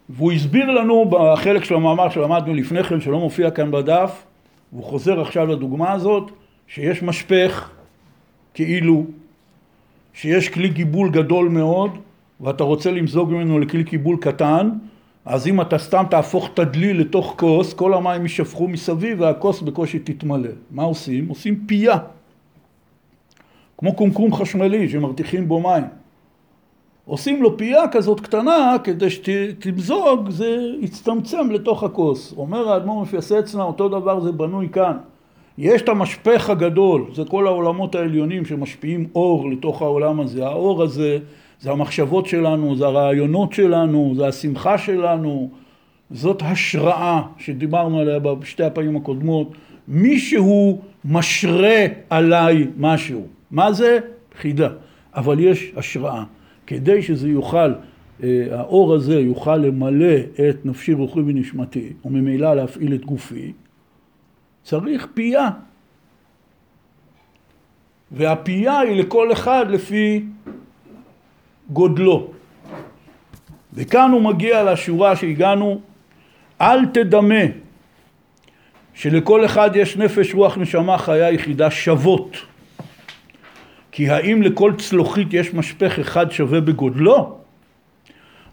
[0.09, 4.23] והוא הסביר לנו בחלק של המאמר שלמדנו לפני כן, שלא מופיע כאן בדף,
[4.73, 6.31] והוא חוזר עכשיו לדוגמה הזאת,
[6.67, 7.71] שיש משפך,
[8.55, 9.05] כאילו,
[10.13, 11.91] שיש כלי גיבול גדול מאוד,
[12.41, 14.71] ואתה רוצה למזוג ממנו לכלי קיבול קטן,
[15.25, 19.99] אז אם אתה סתם תהפוך את הדלי לתוך כוס, כל המים יישפכו מסביב והכוס בקושי
[19.99, 20.51] תתמלא.
[20.71, 21.29] מה עושים?
[21.29, 21.97] עושים פייה.
[23.79, 25.98] כמו קומקום חשמלי שמרתיחים בו מים.
[27.09, 32.35] עושים לו פייה כזאת קטנה כדי שתמזוג זה יצטמצם לתוך הכוס.
[32.37, 34.97] אומר האדמו"ר מפיאסצנה אותו דבר זה בנוי כאן.
[35.59, 40.47] יש את המשפך הגדול, זה כל העולמות העליונים שמשפיעים אור לתוך העולם הזה.
[40.47, 41.19] האור הזה
[41.61, 45.51] זה המחשבות שלנו, זה הרעיונות שלנו, זה השמחה שלנו,
[46.11, 49.53] זאת השראה שדיברנו עליה בשתי הפעמים הקודמות.
[49.89, 53.27] מישהו משרה עליי משהו.
[53.51, 53.99] מה זה?
[54.41, 54.69] חידה.
[55.15, 56.23] אבל יש השראה.
[56.69, 57.73] כדי שזה יוכל
[58.23, 60.15] אה, האור הזה יוכל למלא
[60.49, 63.53] את נפשי רוחי ונשמתי, וממילא להפעיל את גופי,
[64.63, 65.49] צריך פייה.
[68.13, 70.25] והפייה היא לכל אחד לפי
[71.71, 72.31] גודלו.
[73.73, 75.81] וכאן הוא מגיע לשורה שהגענו,
[76.61, 77.45] אל תדמה
[78.95, 82.37] שלכל אחד יש נפש, רוח, נשמה, חיה יחידה שוות.
[83.99, 87.39] כי האם לכל צלוחית יש משפך אחד שווה בגודלו?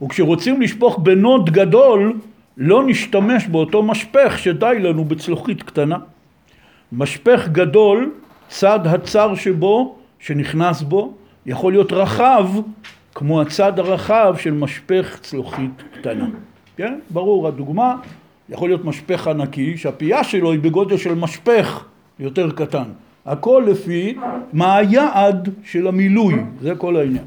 [0.03, 2.13] וכשרוצים לשפוך בנוד גדול,
[2.57, 5.97] לא נשתמש באותו משפך שדי לנו בצלוחית קטנה.
[6.91, 8.11] משפך גדול,
[8.47, 11.13] צד הצר שבו, שנכנס בו,
[11.45, 12.49] יכול להיות רחב,
[13.15, 16.27] כמו הצד הרחב של משפך צלוחית קטנה.
[16.77, 16.99] כן?
[17.09, 17.95] ברור, הדוגמה,
[18.49, 21.85] יכול להיות משפך ענקי, שהפייה שלו היא בגודל של משפך
[22.19, 23.04] יותר קטן.
[23.25, 24.15] הכל לפי
[24.53, 27.25] מה היעד של המילוי, זה כל העניין.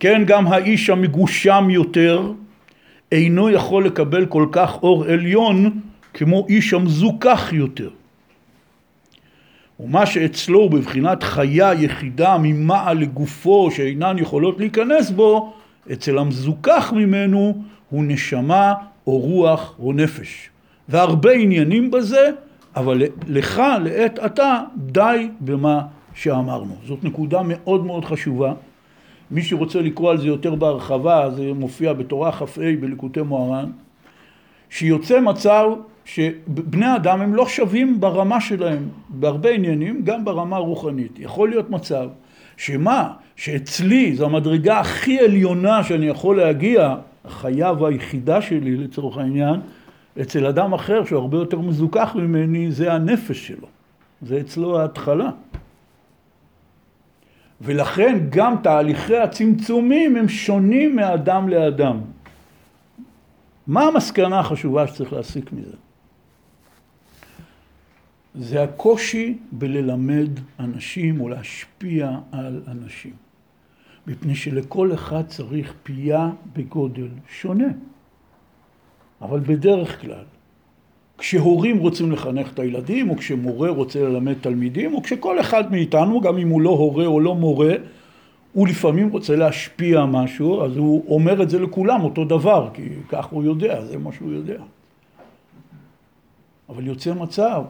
[0.00, 2.32] כן, גם האיש המגושם יותר
[3.12, 5.80] אינו יכול לקבל כל כך אור עליון
[6.14, 7.90] כמו איש המזוכח יותר.
[9.80, 15.52] ומה שאצלו הוא בבחינת חיה יחידה ממעל לגופו שאינן יכולות להיכנס בו,
[15.92, 18.74] אצל המזוכח ממנו הוא נשמה
[19.06, 20.48] או רוח או נפש.
[20.88, 22.30] והרבה עניינים בזה,
[22.76, 25.82] אבל לך לעת עתה די במה
[26.14, 26.74] שאמרנו.
[26.86, 28.52] זאת נקודה מאוד מאוד חשובה.
[29.30, 32.44] מי שרוצה לקרוא על זה יותר בהרחבה, זה מופיע בתורה כ"ה
[32.80, 33.70] בליקוטי מוהר"ן,
[34.70, 35.68] שיוצא מצב
[36.04, 41.18] שבני אדם הם לא שווים ברמה שלהם, בהרבה עניינים, גם ברמה הרוחנית.
[41.18, 42.08] יכול להיות מצב
[42.56, 49.60] שמה, שאצלי זו המדרגה הכי עליונה שאני יכול להגיע, החיה והיחידה שלי לצורך העניין,
[50.20, 53.68] אצל אדם אחר שהוא הרבה יותר מזוכח ממני, זה הנפש שלו.
[54.22, 55.30] זה אצלו ההתחלה.
[57.60, 62.00] ולכן גם תהליכי הצמצומים הם שונים מאדם לאדם.
[63.66, 65.76] מה המסקנה החשובה שצריך להסיק מזה?
[68.34, 73.12] זה הקושי בללמד אנשים או להשפיע על אנשים.
[74.06, 77.68] מפני שלכל אחד צריך פייה בגודל שונה.
[79.22, 80.24] אבל בדרך כלל,
[81.18, 86.38] כשהורים רוצים לחנך את הילדים, או כשמורה רוצה ללמד תלמידים, או כשכל אחד מאיתנו, גם
[86.38, 87.74] אם הוא לא הורה או לא מורה,
[88.52, 93.26] הוא לפעמים רוצה להשפיע משהו, אז הוא אומר את זה לכולם אותו דבר, כי כך
[93.26, 94.62] הוא יודע, זה מה שהוא יודע.
[96.68, 97.62] אבל יוצא מצב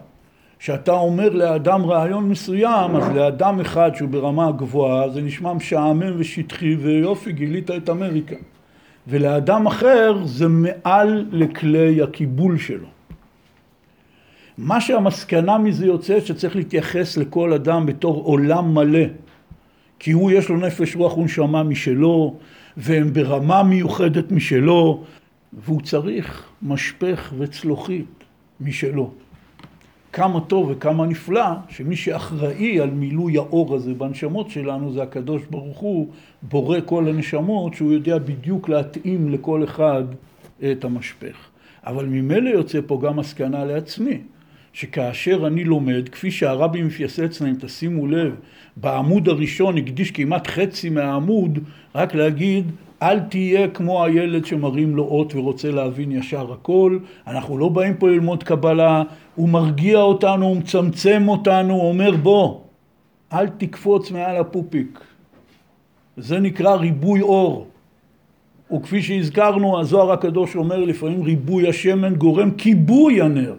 [0.59, 6.75] שאתה אומר לאדם רעיון מסוים, אז לאדם אחד שהוא ברמה גבוהה, זה נשמע משעמם ושטחי,
[6.75, 8.37] ויופי, גילית את אמריקה.
[9.09, 12.89] ולאדם אחר זה מעל לכלי הקיבול שלו.
[14.59, 19.05] מה שהמסקנה מזה יוצאת שצריך להתייחס לכל אדם בתור עולם מלא
[19.99, 22.37] כי הוא יש לו נפש רוח ונשמה משלו
[22.77, 25.05] והם ברמה מיוחדת משלו
[25.53, 28.25] והוא צריך משפך וצלוחית
[28.61, 29.13] משלו.
[30.13, 35.79] כמה טוב וכמה נפלא שמי שאחראי על מילוי האור הזה בנשמות שלנו זה הקדוש ברוך
[35.79, 36.09] הוא
[36.43, 40.05] בורא כל הנשמות שהוא יודע בדיוק להתאים לכל אחד
[40.73, 41.37] את המשפך.
[41.87, 44.19] אבל ממילא יוצא פה גם מסקנה לעצמי
[44.73, 48.35] שכאשר אני לומד, כפי שהרבי מפייסץ להם, תשימו לב,
[48.77, 51.59] בעמוד הראשון הקדיש כמעט חצי מהעמוד,
[51.95, 52.65] רק להגיד,
[53.03, 58.09] אל תהיה כמו הילד שמרים לו אות ורוצה להבין ישר הכל, אנחנו לא באים פה
[58.09, 59.03] ללמוד קבלה,
[59.35, 62.61] הוא מרגיע אותנו, הוא מצמצם אותנו, הוא אומר בוא,
[63.33, 65.01] אל תקפוץ מעל הפופיק.
[66.17, 67.67] זה נקרא ריבוי אור.
[68.75, 73.55] וכפי שהזכרנו, הזוהר הקדוש אומר לפעמים ריבוי השמן גורם כיבוי הנר.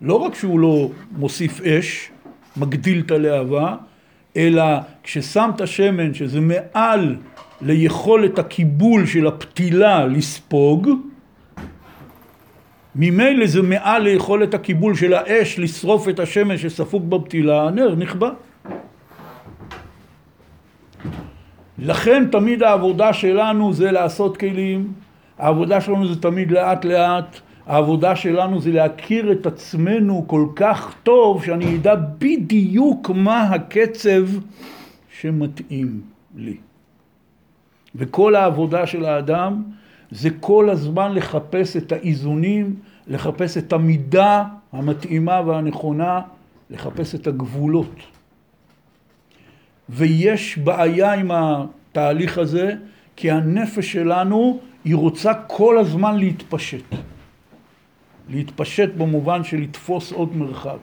[0.00, 2.10] לא רק שהוא לא מוסיף אש,
[2.56, 3.76] מגדיל את הלהבה,
[4.36, 4.62] אלא
[5.02, 7.16] כששמת שמן שזה מעל
[7.64, 10.88] ליכולת הקיבול של הפתילה לספוג,
[12.96, 18.30] ממילא זה מעל ליכולת הקיבול של האש לשרוף את השמן שספוג בפתילה, הנר נכבה.
[21.78, 24.92] לכן תמיד העבודה שלנו זה לעשות כלים,
[25.38, 31.44] העבודה שלנו זה תמיד לאט לאט, העבודה שלנו זה להכיר את עצמנו כל כך טוב
[31.44, 34.22] שאני אדע בדיוק מה הקצב
[35.20, 36.00] שמתאים
[36.36, 36.56] לי.
[37.94, 39.62] וכל העבודה של האדם
[40.10, 42.76] זה כל הזמן לחפש את האיזונים,
[43.06, 46.20] לחפש את המידה המתאימה והנכונה,
[46.70, 47.94] לחפש את הגבולות.
[49.88, 52.74] ויש בעיה עם התהליך הזה,
[53.16, 56.84] כי הנפש שלנו היא רוצה כל הזמן להתפשט.
[58.28, 60.78] להתפשט במובן של לתפוס עוד מרחב.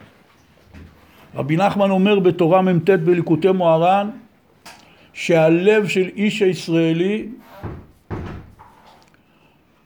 [1.34, 4.10] רבי נחמן אומר בתורה מ"ט בליקוטי מוהר"ן
[5.12, 7.28] שהלב של איש הישראלי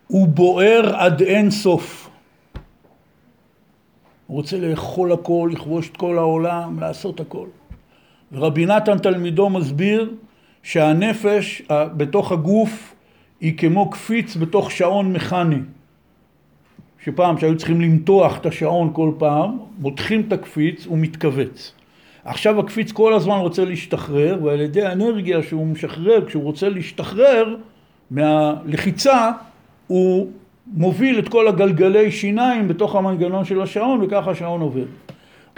[0.06, 2.10] הוא בוער עד אין סוף.
[4.26, 7.46] הוא רוצה לאכול הכל, לכבוש את כל העולם, לעשות הכל.
[8.32, 10.14] ורבי נתן תלמידו מסביר
[10.62, 12.94] שהנפש בתוך הגוף
[13.40, 15.58] היא כמו קפיץ בתוך שעון מכני.
[17.04, 21.72] שפעם שהיו צריכים למתוח את השעון כל פעם, מותחים את הקפיץ, הוא מתכווץ.
[22.26, 27.56] עכשיו הקפיץ כל הזמן רוצה להשתחרר, ועל ידי האנרגיה שהוא משחרר, כשהוא רוצה להשתחרר
[28.10, 29.30] מהלחיצה,
[29.86, 30.26] הוא
[30.66, 34.84] מוביל את כל הגלגלי שיניים בתוך המנגנון של השעון, וככה השעון עובד.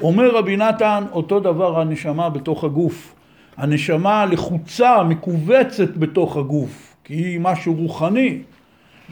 [0.03, 3.15] אומר רבי נתן, אותו דבר הנשמה בתוך הגוף.
[3.57, 8.39] הנשמה לחוצה, מכווצת בתוך הגוף, כי היא משהו רוחני.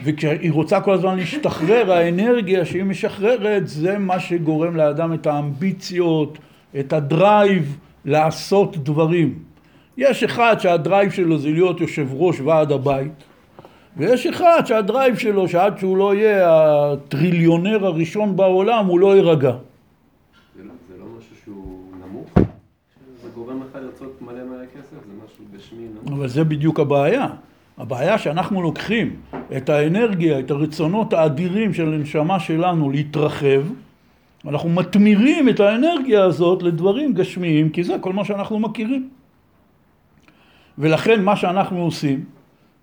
[0.03, 6.37] וכשהיא רוצה כל הזמן להשתחרר, האנרגיה שהיא משחררת זה מה שגורם לאדם את האמביציות,
[6.79, 9.39] את ה drive לעשות דברים.
[9.97, 13.23] יש אחד שה drive שלו זה להיות יושב ראש ועד הבית,
[13.97, 16.47] ויש אחד שה drive שלו שעד שהוא לא יהיה
[16.93, 19.51] הטריליונר הראשון בעולם הוא לא יירגע.
[20.57, 22.27] זה לא, זה לא משהו שהוא נמוך?
[23.23, 24.91] זה גורם לך לרצות מלא מלא כסף?
[24.91, 26.19] זה משהו גשמי נמוך?
[26.19, 27.27] אבל זה בדיוק הבעיה.
[27.77, 29.15] הבעיה שאנחנו לוקחים
[29.57, 33.61] את האנרגיה, את הרצונות האדירים של הנשמה שלנו להתרחב,
[34.47, 39.09] אנחנו מתמירים את האנרגיה הזאת לדברים גשמיים, כי זה כל מה שאנחנו מכירים.
[40.77, 42.25] ולכן מה שאנחנו עושים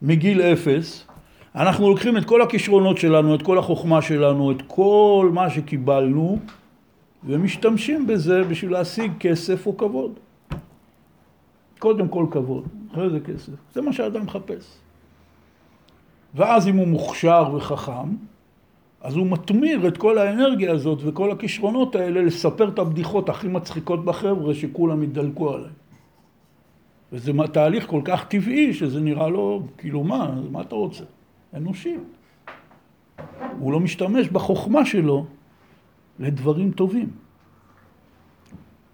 [0.02, 1.06] מגיל אפס,
[1.54, 6.38] אנחנו לוקחים את כל הכישרונות שלנו, את כל החוכמה שלנו, את כל מה שקיבלנו,
[7.24, 10.12] ומשתמשים בזה בשביל להשיג כסף או כבוד.
[11.78, 13.52] קודם כל כבוד, אחרי זה כסף.
[13.74, 14.78] זה מה שאדם מחפש.
[16.34, 18.08] ואז אם הוא מוכשר וחכם,
[19.04, 24.04] אז הוא מתמיר את כל האנרגיה הזאת וכל הכישרונות האלה לספר את הבדיחות הכי מצחיקות
[24.04, 25.72] בחבר'ה שכולם ידלקו עליהם.
[27.12, 31.04] וזה תהליך כל כך טבעי שזה נראה לו, כאילו מה, מה אתה רוצה?
[31.56, 31.96] אנושי.
[33.58, 35.26] הוא לא משתמש בחוכמה שלו
[36.18, 37.08] לדברים טובים.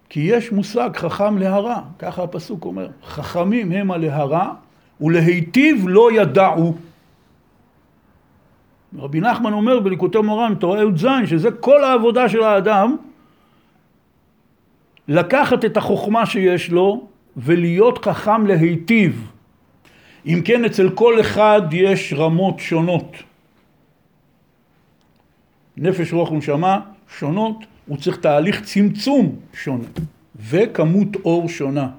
[0.09, 4.53] כי יש מושג חכם להרע, ככה הפסוק אומר, חכמים הם הלהרע
[5.01, 6.75] ולהיטיב לא ידעו.
[8.97, 12.95] רבי נחמן אומר בליקוטי מורן, תורה י"ז, שזה כל העבודה של האדם,
[15.07, 19.31] לקחת את החוכמה שיש לו ולהיות חכם להיטיב.
[20.25, 23.15] אם כן, אצל כל אחד יש רמות שונות.
[25.77, 26.79] נפש, רוח ונשמה
[27.17, 27.55] שונות,
[27.87, 29.83] הוא צריך תהליך צמצום שונה,
[30.49, 31.89] וכמות אור שונה.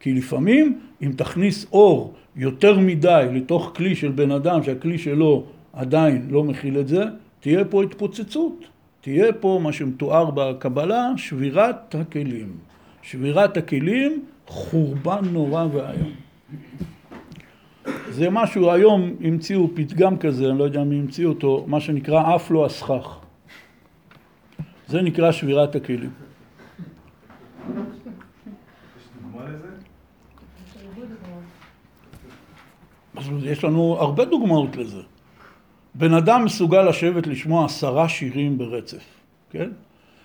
[0.00, 6.26] כי לפעמים, אם תכניס אור יותר מדי לתוך כלי של בן אדם, שהכלי שלו עדיין
[6.30, 7.04] לא מכיל את זה,
[7.40, 8.64] תהיה פה התפוצצות.
[9.00, 12.56] תהיה פה מה שמתואר בקבלה, שבירת הכלים.
[13.02, 16.12] שבירת הכלים, חורבן נורא ואיום.
[18.08, 22.50] זה משהו, היום המציאו פתגם כזה, אני לא יודע מי המציא אותו, מה שנקרא אף
[22.50, 23.18] לא הסכך.
[24.88, 26.10] זה נקרא שבירת הכלים.
[33.42, 35.02] יש לנו הרבה דוגמאות לזה.
[35.94, 39.04] בן אדם מסוגל לשבת לשמוע עשרה שירים ברצף,
[39.50, 39.70] כן?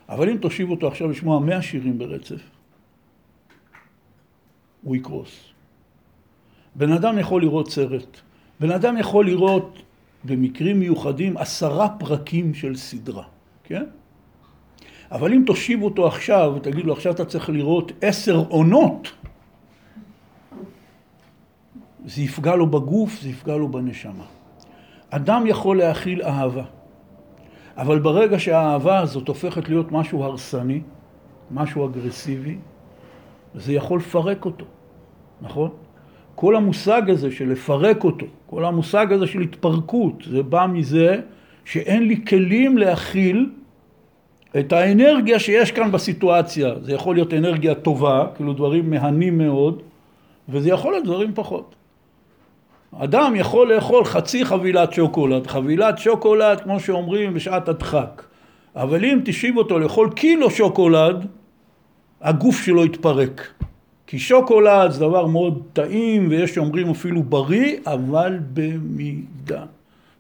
[0.10, 2.42] אבל אם תושיב אותו עכשיו לשמוע מאה שירים ברצף,
[4.84, 5.40] הוא יקרוס.
[6.76, 8.22] בן אדם יכול לראות סרט,
[8.60, 9.84] בן אדם יכול לראות
[10.24, 13.24] במקרים מיוחדים עשרה פרקים של סדרה,
[13.64, 13.84] כן?
[15.12, 19.12] אבל אם תושיב אותו עכשיו ותגיד לו עכשיו אתה צריך לראות עשר עונות,
[22.06, 24.37] זה יפגע לו בגוף, זה יפגע לו בנשמה.
[25.10, 26.64] אדם יכול להכיל אהבה,
[27.78, 30.82] אבל ברגע שהאהבה הזאת הופכת להיות משהו הרסני,
[31.52, 32.58] משהו אגרסיבי,
[33.56, 34.66] זה יכול לפרק אותו,
[35.42, 35.70] נכון?
[36.36, 41.22] כל המושג הזה של לפרק אותו, כל המושג הזה של התפרקות, זה בא מזה
[41.66, 43.50] שאין לי כלים להכיל
[44.60, 46.76] את האנרגיה שיש כאן בסיטואציה.
[46.82, 49.82] זה יכול להיות אנרגיה טובה, כאילו דברים מהנים מאוד,
[50.50, 51.76] וזה יכול להיות דברים פחות.
[53.00, 58.24] אדם יכול לאכול חצי חבילת שוקולד, חבילת שוקולד כמו שאומרים בשעת הדחק,
[58.76, 61.26] אבל אם תשיב אותו לאכול קילו שוקולד,
[62.22, 63.48] הגוף שלו יתפרק.
[64.08, 69.64] כי שוקולד זה דבר מאוד טעים ויש שאומרים אפילו בריא, אבל במידה.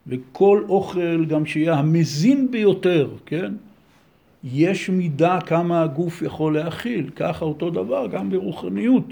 [0.07, 3.53] וכל אוכל גם שיהיה המזין ביותר, כן?
[4.43, 9.03] יש מידה כמה הגוף יכול להכיל, ככה אותו דבר גם ברוחניות.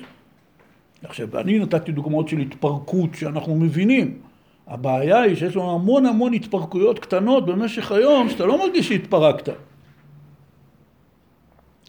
[1.04, 4.20] עכשיו, אני נתתי דוגמאות של התפרקות שאנחנו מבינים.
[4.68, 9.50] הבעיה היא שיש לנו המון המון התפרקויות קטנות במשך היום, שאתה לא מרגיש שהתפרקת.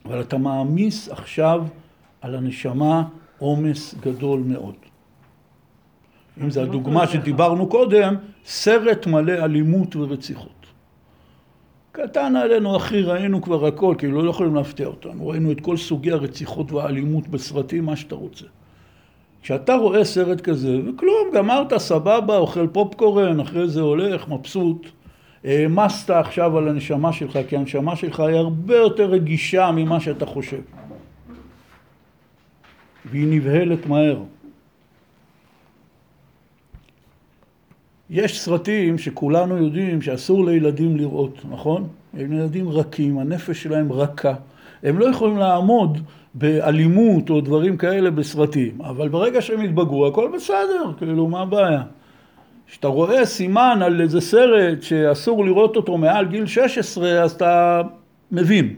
[0.05, 1.65] אבל אתה מעמיס עכשיו
[2.21, 3.05] על הנשמה
[3.39, 4.75] עומס גדול מאוד.
[6.43, 10.67] אם זו הדוגמה שדיברנו קודם, סרט מלא אלימות ורציחות.
[11.93, 15.29] קטן עלינו, אחי, ראינו כבר הכל, כאילו לא יכולים להפתיע אותנו.
[15.29, 18.45] ראינו את כל סוגי הרציחות והאלימות בסרטים, מה שאתה רוצה.
[19.47, 24.87] כשאתה רואה סרט כזה, וכלום, גמרת, סבבה, אוכל פופקורן, אחרי זה הולך, מבסוט,
[25.45, 30.61] העמסת עכשיו על הנשמה שלך, כי הנשמה שלך היא הרבה יותר רגישה ממה שאתה חושב.
[33.05, 34.23] והיא נבהלת מהר.
[38.11, 41.89] יש סרטים שכולנו יודעים שאסור לילדים לראות, נכון?
[42.15, 44.35] הם ילדים רכים, הנפש שלהם רכה.
[44.83, 45.99] הם לא יכולים לעמוד
[46.39, 51.83] באלימות או דברים כאלה בסרטים, אבל ברגע שהם יתבגרו הכל בסדר, כאילו מה הבעיה?
[52.67, 57.83] כשאתה רואה סימן על איזה סרט שאסור לראות אותו מעל גיל 16 אז אתה
[58.33, 58.75] מבין,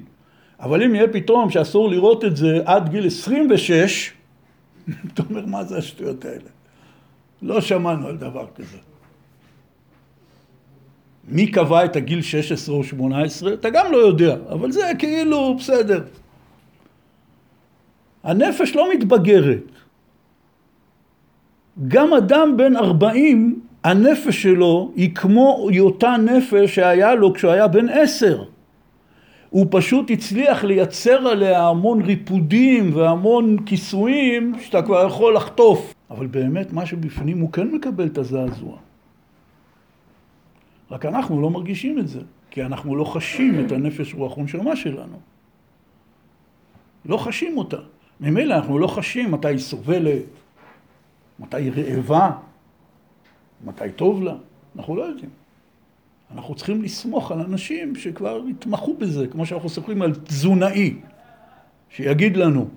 [0.61, 4.13] אבל אם יהיה פתאום שאסור לראות את זה עד גיל 26
[5.15, 6.51] אתה אומר מה זה השטויות האלה?
[7.43, 8.79] לא שמענו על דבר כזה.
[11.29, 13.55] מי קבע את הגיל 16 או 18?
[13.55, 16.03] אתה גם לא יודע, אבל זה כאילו בסדר.
[18.25, 19.71] הנפש לא מתבגרת.
[21.89, 27.89] גם אדם בן 40, הנפש שלו היא כמו אותה נפש שהיה לו כשהוא היה בן
[27.89, 28.45] 10.
[29.51, 35.95] הוא פשוט הצליח לייצר עליה המון ריפודים והמון כיסויים שאתה כבר יכול לחטוף.
[36.11, 38.77] אבל באמת מה שבפנים הוא כן מקבל את הזעזוע.
[40.91, 45.17] רק אנחנו לא מרגישים את זה, כי אנחנו לא חשים את הנפש רוח ונשמה שלנו.
[47.07, 47.77] לא חשים אותה.
[48.21, 50.23] ממילא אנחנו לא חשים מתי היא סובלת,
[51.39, 52.31] מתי היא רעבה,
[53.65, 54.35] מתי טוב לה,
[54.77, 55.31] אנחנו לא יודעים.
[56.35, 60.95] אנחנו צריכים לסמוך על אנשים שכבר התמחו בזה, כמו שאנחנו סופרים על תזונאי,
[61.91, 62.69] שיגיד לנו,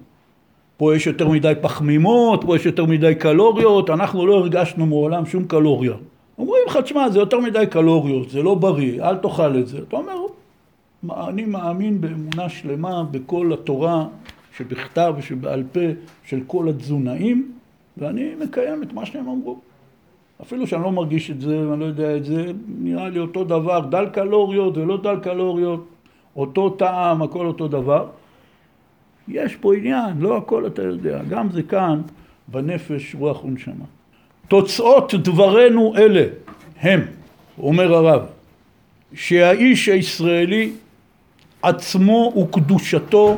[0.78, 5.46] פה יש יותר מדי פחמימות, פה יש יותר מדי קלוריות, אנחנו לא הרגשנו מעולם שום
[5.46, 5.94] קלוריה.
[6.38, 9.78] אומרים לך, תשמע, זה יותר מדי קלוריות, זה לא בריא, אל תאכל את זה.
[9.78, 10.14] אתה אומר,
[11.30, 14.06] אני מאמין באמונה שלמה בכל התורה
[14.62, 15.80] שבכתב ושבעל פה
[16.26, 17.52] של כל התזונאים,
[17.98, 19.60] ואני מקיים את מה שהם אמרו.
[20.42, 23.80] אפילו שאני לא מרגיש את זה ואני לא יודע את זה, נראה לי אותו דבר,
[23.80, 25.88] דל קלוריות ולא דל קלוריות,
[26.36, 28.08] אותו טעם, הכל אותו דבר.
[29.28, 32.02] יש פה עניין, לא הכל אתה יודע, גם זה כאן
[32.48, 33.86] בנפש, רוח ונשמה.
[34.48, 36.26] תוצאות דברנו אלה
[36.82, 37.02] הם,
[37.60, 38.22] אומר הרב,
[39.14, 40.72] שהאיש הישראלי
[41.62, 43.38] עצמו וקדושתו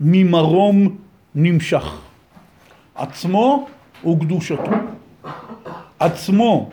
[0.00, 0.96] ממרום
[1.34, 2.00] נמשך.
[2.94, 3.66] עצמו
[4.04, 4.70] וקדושתו.
[5.98, 6.70] עצמו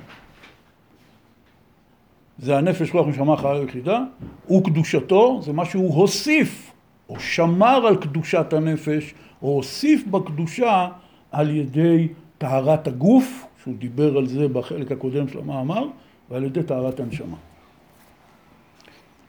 [2.39, 4.03] זה הנפש רוח נשמה חיה יחידה,
[4.51, 6.71] וקדושתו זה מה שהוא הוסיף
[7.09, 10.87] או שמר על קדושת הנפש או הוסיף בקדושה
[11.31, 12.07] על ידי
[12.37, 15.87] טהרת הגוף שהוא דיבר על זה בחלק הקודם של המאמר,
[16.29, 17.37] ועל ידי טהרת הנשמה.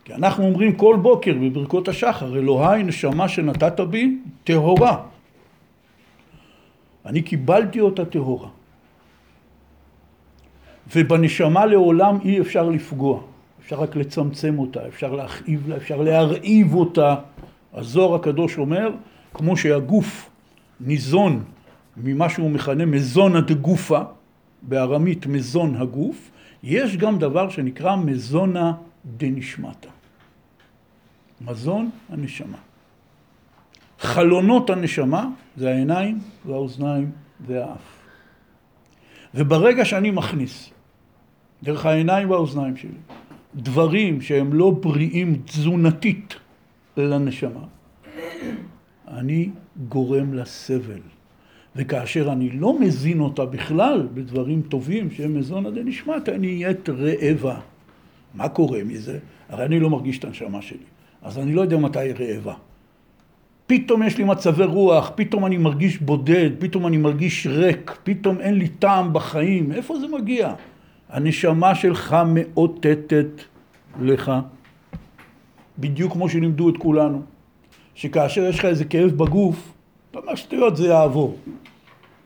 [0.08, 5.02] כי אנחנו אומרים כל בוקר בברכות השחר, אלוהי נשמה שנתת בי טהורה.
[7.06, 8.48] אני קיבלתי אותה טהורה.
[10.94, 13.20] ובנשמה לעולם אי אפשר לפגוע,
[13.60, 17.14] אפשר רק לצמצם אותה, אפשר להכאיב לה, אפשר להרעיב אותה.
[17.74, 18.90] הזוהר הקדוש אומר,
[19.34, 20.30] כמו שהגוף
[20.80, 21.44] ניזון
[21.96, 24.00] ממה שהוא מכנה מזונה דגופה,
[24.62, 26.30] בארמית מזון הגוף,
[26.62, 28.72] יש גם דבר שנקרא מזונה
[29.16, 29.97] דנשמטה.
[31.40, 32.58] מזון הנשמה.
[33.98, 37.10] חלונות הנשמה זה העיניים והאוזניים
[37.46, 37.98] והאף.
[39.34, 40.70] וברגע שאני מכניס
[41.62, 42.98] דרך העיניים והאוזניים שלי
[43.54, 46.34] דברים שהם לא בריאים תזונתית
[46.96, 47.64] לנשמה,
[49.08, 49.50] אני
[49.88, 51.00] גורם לסבל.
[51.76, 57.60] וכאשר אני לא מזין אותה בכלל בדברים טובים שהם מזונה דנשמת, אני נהיית רעבה.
[58.34, 59.18] מה קורה מזה?
[59.48, 60.78] הרי אני לא מרגיש את הנשמה שלי,
[61.22, 62.54] אז אני לא יודע מתי היא רעבה.
[63.66, 68.54] פתאום יש לי מצבי רוח, פתאום אני מרגיש בודד, פתאום אני מרגיש ריק, פתאום אין
[68.54, 69.72] לי טעם בחיים.
[69.72, 70.54] איפה זה מגיע?
[71.08, 73.26] הנשמה שלך מאותתת
[74.00, 74.32] לך,
[75.78, 77.22] בדיוק כמו שלימדו את כולנו,
[77.94, 79.72] שכאשר יש לך איזה כאב בגוף,
[80.10, 81.36] אתה אומר שטויות זה יעבור.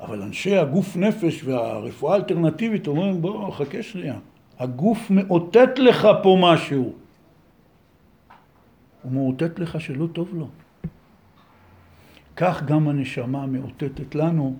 [0.00, 4.14] אבל אנשי הגוף נפש והרפואה האלטרנטיבית אומרים בוא חכה שנייה,
[4.58, 6.92] הגוף מאותת לך פה משהו.
[9.02, 10.48] הוא מאותת לך שלא טוב לו.
[12.36, 14.56] כך גם הנשמה מאותתת לנו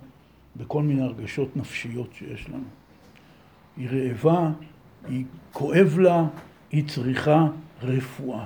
[0.55, 2.63] בכל מיני הרגשות נפשיות שיש לנו.
[3.77, 4.51] היא רעבה,
[5.07, 6.25] היא כואב לה,
[6.71, 7.47] היא צריכה
[7.81, 8.45] רפואה.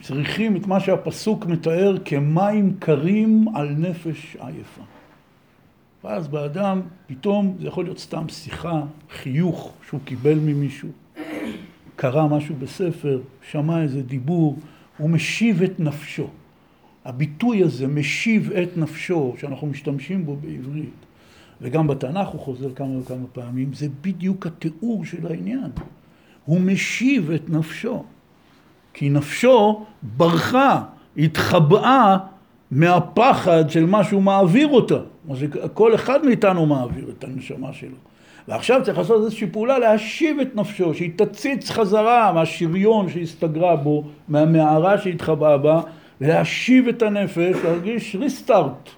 [0.00, 4.82] צריכים את מה שהפסוק מתאר כמים קרים על נפש עייפה.
[6.04, 10.88] ואז באדם, פתאום זה יכול להיות סתם שיחה, חיוך שהוא קיבל ממישהו,
[12.02, 14.58] קרא משהו בספר, שמע איזה דיבור,
[14.98, 16.26] הוא משיב את נפשו.
[17.04, 20.94] הביטוי הזה, משיב את נפשו, שאנחנו משתמשים בו בעברית,
[21.60, 25.70] וגם בתנ"ך הוא חוזר כמה וכמה פעמים, זה בדיוק התיאור של העניין.
[26.44, 28.04] הוא משיב את נפשו.
[28.94, 30.82] כי נפשו ברחה,
[31.16, 32.16] התחבאה
[32.70, 34.98] מהפחד של מה שהוא מעביר אותה.
[35.74, 37.96] כל אחד מאיתנו מעביר את הנשמה שלו.
[38.48, 44.98] ועכשיו צריך לעשות איזושהי פעולה להשיב את נפשו, שהיא תציץ חזרה מהשריון שהסתגרה בו, מהמערה
[44.98, 45.80] שהתחבאה בה,
[46.20, 48.90] להשיב את הנפש, להרגיש ריסטארט.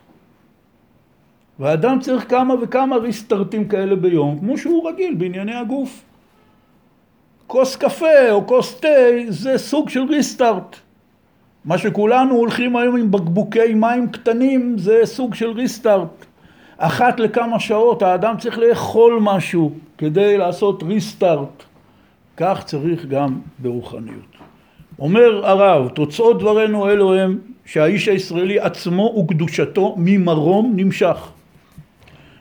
[1.59, 6.03] והאדם צריך כמה וכמה ריסטארטים כאלה ביום, כמו שהוא רגיל בענייני הגוף.
[7.47, 8.88] כוס קפה או כוס תה
[9.28, 10.76] זה סוג של ריסטארט.
[11.64, 16.24] מה שכולנו הולכים היום עם בקבוקי מים קטנים זה סוג של ריסטארט.
[16.79, 21.62] אחת לכמה שעות האדם צריך לאכול משהו כדי לעשות ריסטארט.
[22.37, 24.35] כך צריך גם ברוחניות.
[24.99, 31.29] אומר הרב, תוצאות דברינו אלו הם שהאיש הישראלי עצמו וקדושתו ממרום נמשך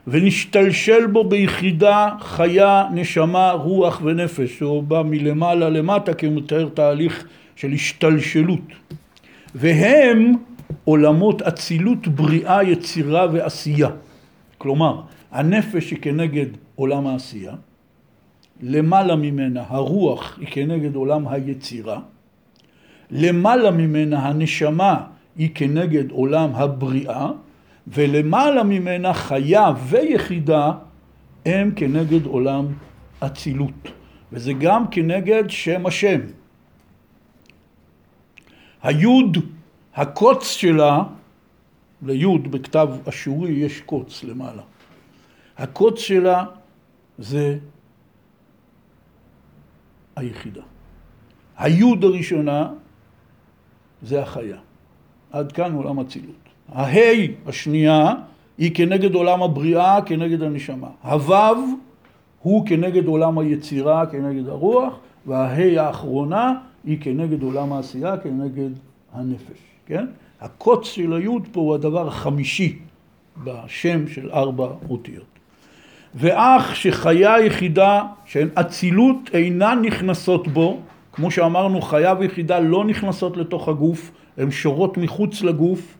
[0.07, 4.59] ונשתלשל בו ביחידה חיה, נשמה, רוח ונפש.
[4.59, 7.25] הוא בא מלמעלה למטה כי הוא מתאר תהליך
[7.55, 8.59] של השתלשלות.
[9.55, 10.33] והם
[10.83, 13.89] עולמות אצילות, בריאה, יצירה ועשייה.
[14.63, 15.01] כלומר,
[15.31, 16.45] הנפש היא כנגד
[16.75, 17.53] עולם העשייה,
[18.61, 21.99] למעלה ממנה הרוח היא כנגד עולם היצירה,
[23.11, 25.03] למעלה ממנה הנשמה
[25.35, 27.31] היא כנגד עולם הבריאה,
[27.87, 30.71] ולמעלה ממנה חיה ויחידה
[31.45, 32.65] הם כנגד עולם
[33.19, 33.91] אצילות.
[34.31, 36.19] וזה גם כנגד שם השם.
[38.83, 39.37] היוד,
[39.95, 41.03] הקוץ שלה,
[42.05, 44.61] ליוד בכתב אשורי יש קוץ למעלה.
[45.57, 46.45] הקוץ שלה
[47.17, 47.57] זה
[50.15, 50.61] היחידה.
[51.57, 52.69] היוד הראשונה
[54.01, 54.57] זה החיה.
[55.31, 56.35] עד כאן עולם אצילות.
[56.69, 58.13] ההי השנייה
[58.57, 60.89] היא כנגד עולם הבריאה, כנגד הנשמה.
[61.03, 61.57] הוו
[62.41, 68.69] הוא כנגד עולם היצירה, כנגד הרוח, וההי האחרונה היא כנגד עולם העשייה, כנגד
[69.13, 70.05] הנפש, כן?
[70.43, 72.77] הקוץ של היוד פה הוא הדבר החמישי
[73.43, 75.33] בשם של ארבע אותיות.
[76.15, 80.79] ואך שחיה יחידה שהן אצילות אינן נכנסות בו,
[81.13, 85.97] כמו שאמרנו חיה ויחידה לא נכנסות לתוך הגוף, הן שורות מחוץ לגוף,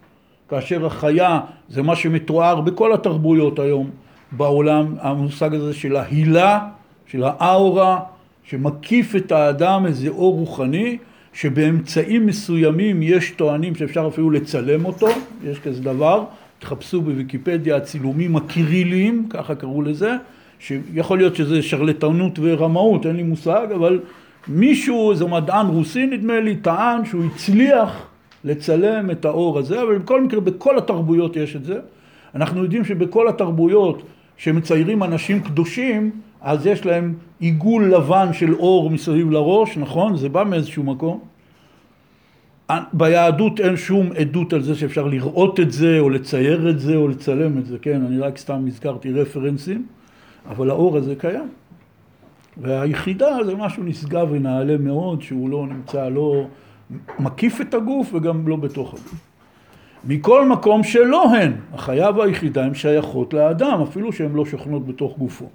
[0.50, 1.40] כאשר החיה
[1.70, 3.90] זה מה שמתואר בכל התרבויות היום
[4.32, 6.68] בעולם, המושג הזה של ההילה,
[7.08, 8.00] של האאורה,
[8.44, 10.98] שמקיף את האדם איזה אור רוחני,
[11.34, 15.08] שבאמצעים מסוימים יש טוענים שאפשר אפילו לצלם אותו,
[15.44, 16.26] יש כזה דבר,
[16.60, 20.12] תחפשו בוויקיפדיה הצילומים הקיריליים, ככה קראו לזה,
[20.60, 24.00] שיכול להיות שזה שרלטנות ורמאות, אין לי מושג, אבל
[24.48, 28.08] מישהו, איזה מדען רוסי נדמה לי, טען שהוא הצליח
[28.44, 31.80] לצלם את האור הזה, אבל בכל מקרה בכל התרבויות יש את זה.
[32.36, 34.04] אנחנו יודעים שבכל התרבויות
[34.38, 36.12] שמציירים אנשים קדושים,
[36.44, 40.18] אז יש להם עיגול לבן של אור מסביב לראש, נכון?
[40.18, 41.20] זה בא מאיזשהו מקום.
[42.94, 47.08] ביהדות אין שום עדות על זה שאפשר לראות את זה, או לצייר את זה, או
[47.08, 48.06] לצלם את זה, כן?
[48.06, 49.86] אני רק סתם הזכרתי רפרנסים,
[50.50, 51.50] אבל האור הזה קיים.
[52.58, 56.46] והיחידה זה משהו נשגב ונעלה מאוד, שהוא לא נמצא, לא
[57.20, 59.16] מקיף את הגוף וגם לא בתוך הגוף.
[60.08, 65.50] מכל מקום שלא הן, החיה והיחידה הן שייכות לאדם, אפילו שהן לא שוכנות בתוך גופו.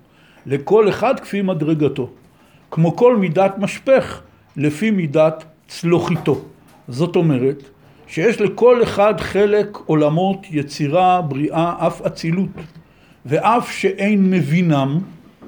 [0.49, 2.11] לכל אחד כפי מדרגתו.
[2.70, 4.20] כמו כל מידת משפך,
[4.57, 6.40] לפי מידת צלוחיתו.
[6.88, 7.62] זאת אומרת,
[8.07, 12.49] שיש לכל אחד חלק עולמות, יצירה, בריאה, אף אצילות.
[13.26, 14.99] ואף שאין מבינם,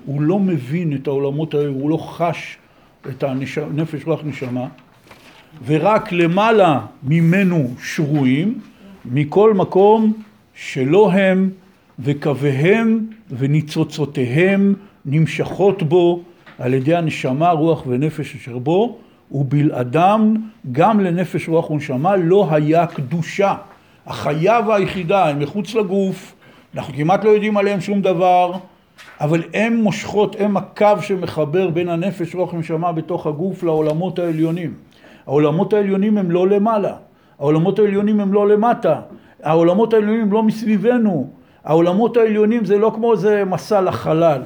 [0.04, 2.56] הוא לא מבין את העולמות האלה, הוא לא חש
[3.08, 4.66] את הנפש רוח נשמה,
[5.66, 8.60] ורק למעלה ממנו שרויים,
[9.04, 10.12] מכל מקום
[10.54, 11.50] שלא הם
[11.98, 14.74] וקוויהם וניצוצותיהם
[15.04, 16.22] נמשכות בו
[16.58, 18.98] על ידי הנשמה, רוח ונפש אשר בו,
[19.32, 20.36] ובלעדם
[20.72, 23.54] גם לנפש רוח ונשמה לא היה קדושה.
[24.06, 26.34] החיה והיחידה הם מחוץ לגוף,
[26.74, 28.52] אנחנו כמעט לא יודעים עליהם שום דבר,
[29.20, 34.74] אבל הם מושכות, הם הקו שמחבר בין הנפש, רוח ונשמה בתוך הגוף לעולמות העליונים.
[35.26, 36.92] העולמות העליונים הם לא למעלה,
[37.38, 39.00] העולמות העליונים הם לא למטה,
[39.42, 41.30] העולמות העליונים הם לא מסביבנו,
[41.64, 44.42] העולמות העליונים זה לא כמו איזה מסע לחלל.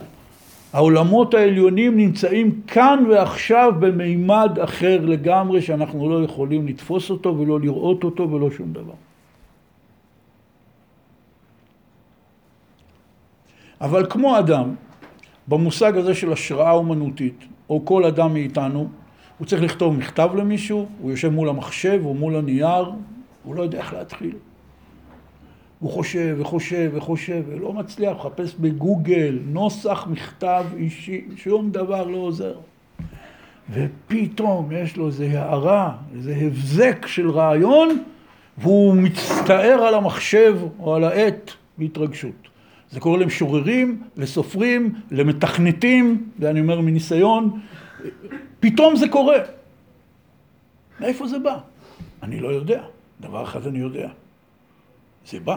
[0.74, 8.04] העולמות העליונים נמצאים כאן ועכשיו במימד אחר לגמרי שאנחנו לא יכולים לתפוס אותו ולא לראות
[8.04, 8.92] אותו ולא שום דבר.
[13.80, 14.74] אבל כמו אדם,
[15.48, 18.88] במושג הזה של השראה אומנותית, או כל אדם מאיתנו,
[19.38, 22.92] הוא צריך לכתוב מכתב למישהו, הוא יושב מול המחשב או מול הנייר,
[23.44, 24.34] הוא לא יודע איך להתחיל.
[25.78, 32.54] הוא חושב וחושב וחושב ולא מצליח, מחפש בגוגל, נוסח מכתב אישי, שום דבר לא עוזר.
[33.70, 38.02] ופתאום יש לו איזו הערה, איזה הבזק של רעיון,
[38.58, 42.48] והוא מצטער על המחשב או על העט בהתרגשות.
[42.90, 47.60] זה קורה למשוררים, לסופרים, למתכנתים, ואני אומר מניסיון,
[48.60, 49.38] פתאום זה קורה.
[51.00, 51.58] מאיפה זה בא?
[52.22, 52.82] אני לא יודע.
[53.20, 54.08] דבר אחד אני יודע.
[55.30, 55.56] זה בא.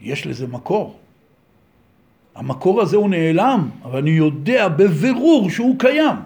[0.00, 0.96] יש לזה מקור.
[2.34, 6.16] המקור הזה הוא נעלם, אבל אני יודע בבירור שהוא קיים.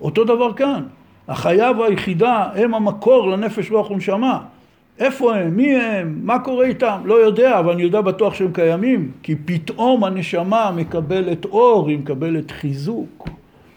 [0.00, 0.82] אותו דבר כאן.
[1.28, 4.40] החיה והיחידה הם המקור לנפש רוח ונשמה.
[4.98, 5.56] איפה הם?
[5.56, 6.18] מי הם?
[6.22, 7.00] מה קורה איתם?
[7.04, 12.50] לא יודע, אבל אני יודע בטוח שהם קיימים, כי פתאום הנשמה מקבלת אור, היא מקבלת
[12.50, 13.28] חיזוק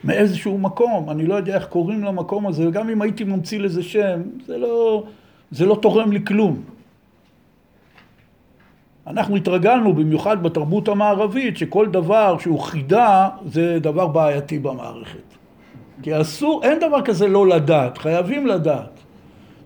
[0.04, 1.10] מאיזשהו מקום.
[1.10, 5.04] אני לא יודע איך קוראים למקום הזה, וגם אם הייתי ממציא לזה שם, זה לא,
[5.52, 6.62] זה לא תורם לי כלום.
[9.08, 15.38] אנחנו התרגלנו, במיוחד בתרבות המערבית, שכל דבר שהוא חידה זה דבר בעייתי במערכת.
[16.02, 19.00] כי אסור, אין דבר כזה לא לדעת, חייבים לדעת.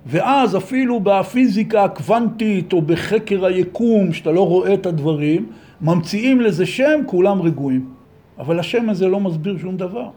[0.05, 5.49] ואז אפילו בפיזיקה הקוונטית או בחקר היקום, שאתה לא רואה את הדברים,
[5.81, 7.89] ממציאים לזה שם, כולם רגועים.
[8.39, 10.09] אבל השם הזה לא מסביר שום דבר.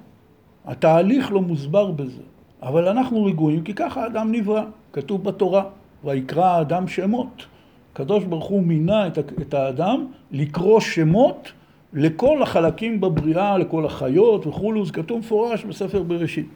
[0.64, 2.22] התהליך לא מוסבר בזה.
[2.62, 4.62] אבל אנחנו רגועים כי ככה האדם נברא.
[4.93, 5.64] כתוב בתורה,
[6.05, 7.47] ויקרא האדם שמות.
[7.95, 9.07] הקדוש ברוך הוא מינה
[9.40, 11.53] את האדם לקרוא שמות
[11.92, 16.47] לכל החלקים בבריאה, לכל החיות וכולו, זה כתוב מפורש בספר בראשית.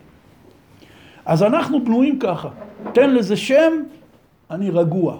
[1.26, 2.48] אז אנחנו בנויים ככה,
[2.92, 3.72] תן לזה שם,
[4.50, 5.18] אני רגוע.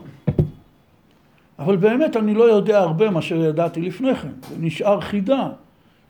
[1.59, 5.49] אבל באמת אני לא יודע הרבה מאשר ידעתי לפני כן, זה נשאר חידה,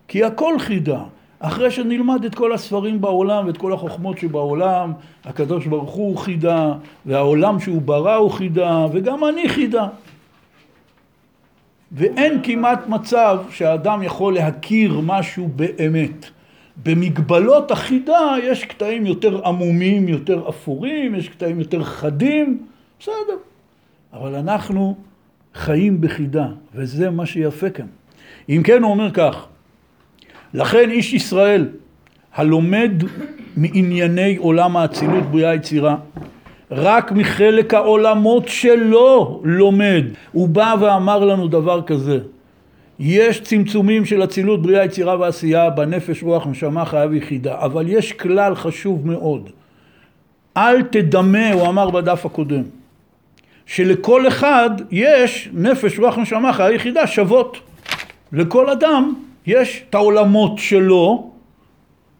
[0.08, 1.02] כי הכל חידה.
[1.40, 4.92] אחרי שנלמד את כל הספרים בעולם ואת כל החוכמות שבעולם,
[5.24, 6.72] הקדוש ברוך הוא חידה,
[7.06, 9.86] והעולם שהוא ברא הוא חידה, וגם אני חידה.
[11.92, 16.26] ואין כמעט מצב שהאדם יכול להכיר משהו באמת.
[16.82, 22.66] במגבלות החידה יש קטעים יותר עמומים, יותר אפורים, יש קטעים יותר חדים,
[23.00, 23.36] בסדר.
[24.12, 24.96] אבל אנחנו
[25.54, 27.86] חיים בחידה, וזה מה שיפה כאן.
[28.48, 29.46] אם כן הוא אומר כך,
[30.54, 31.68] לכן איש ישראל
[32.34, 32.92] הלומד
[33.56, 35.96] מענייני עולם האצילות בריאה יצירה
[36.70, 40.04] רק מחלק העולמות שלו לומד.
[40.32, 42.18] הוא בא ואמר לנו דבר כזה,
[42.98, 48.54] יש צמצומים של אצילות, בריאה, יצירה ועשייה בנפש, רוח, נשמה, חייב יחידה, אבל יש כלל
[48.54, 49.50] חשוב מאוד.
[50.56, 52.62] אל תדמה, הוא אמר בדף הקודם,
[53.66, 57.58] שלכל אחד יש נפש, רוח, נשמה, חייב יחידה שוות.
[58.32, 59.14] לכל אדם
[59.48, 61.30] יש את העולמות שלו,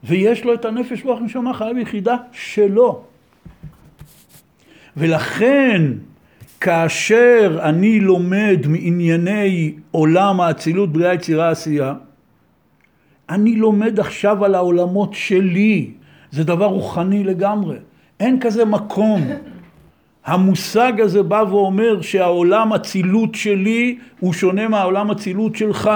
[0.05, 3.03] ויש לו את הנפש, רוח, נשמה, חייב יחידה שלו.
[4.97, 5.83] ולכן
[6.61, 11.95] כאשר אני לומד מענייני עולם האצילות, בריאה, יצירה, עשייה,
[13.31, 15.91] אני לומד עכשיו על העולמות שלי.
[16.31, 17.77] זה דבר רוחני לגמרי.
[18.21, 19.21] אין כזה מקום.
[20.25, 25.91] המושג הזה בא ואומר שהעולם אצילות שלי הוא שונה מהעולם אצילות שלך.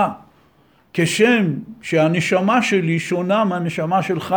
[0.95, 4.37] כשם שהנשמה שלי שונה מהנשמה שלך.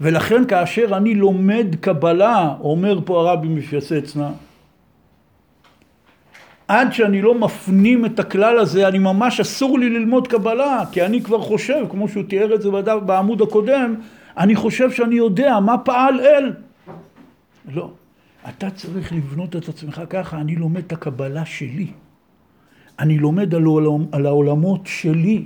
[0.00, 4.30] ולכן כאשר אני לומד קבלה, אומר פה הרבי מפייסצנה,
[6.68, 11.22] עד שאני לא מפנים את הכלל הזה, אני ממש אסור לי ללמוד קבלה, כי אני
[11.22, 12.70] כבר חושב, כמו שהוא תיאר את זה
[13.06, 13.94] בעמוד הקודם,
[14.36, 16.52] אני חושב שאני יודע מה פעל אל.
[17.74, 17.90] לא.
[18.48, 21.86] אתה צריך לבנות את עצמך ככה, אני לומד את הקבלה שלי.
[22.98, 25.44] אני לומד על, העולמ, על העולמות שלי.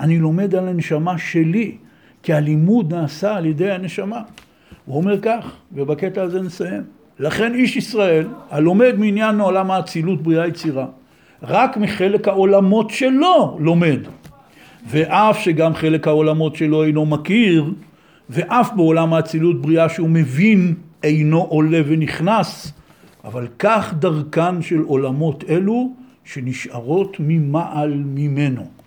[0.00, 1.76] אני לומד על הנשמה שלי.
[2.22, 4.22] כי הלימוד נעשה על ידי הנשמה.
[4.86, 6.82] הוא אומר כך, ובקטע הזה נסיים.
[7.18, 10.86] לכן איש ישראל, הלומד מעניין עולם האצילות בריאה יצירה,
[11.42, 13.98] רק מחלק העולמות שלו לומד.
[14.86, 17.72] ואף שגם חלק העולמות שלו אינו מכיר,
[18.30, 22.72] ואף בעולם האצילות בריאה שהוא מבין אינו עולה ונכנס,
[23.24, 25.92] אבל כך דרכן של עולמות אלו
[26.24, 28.79] שנשארות ממעל ממנו.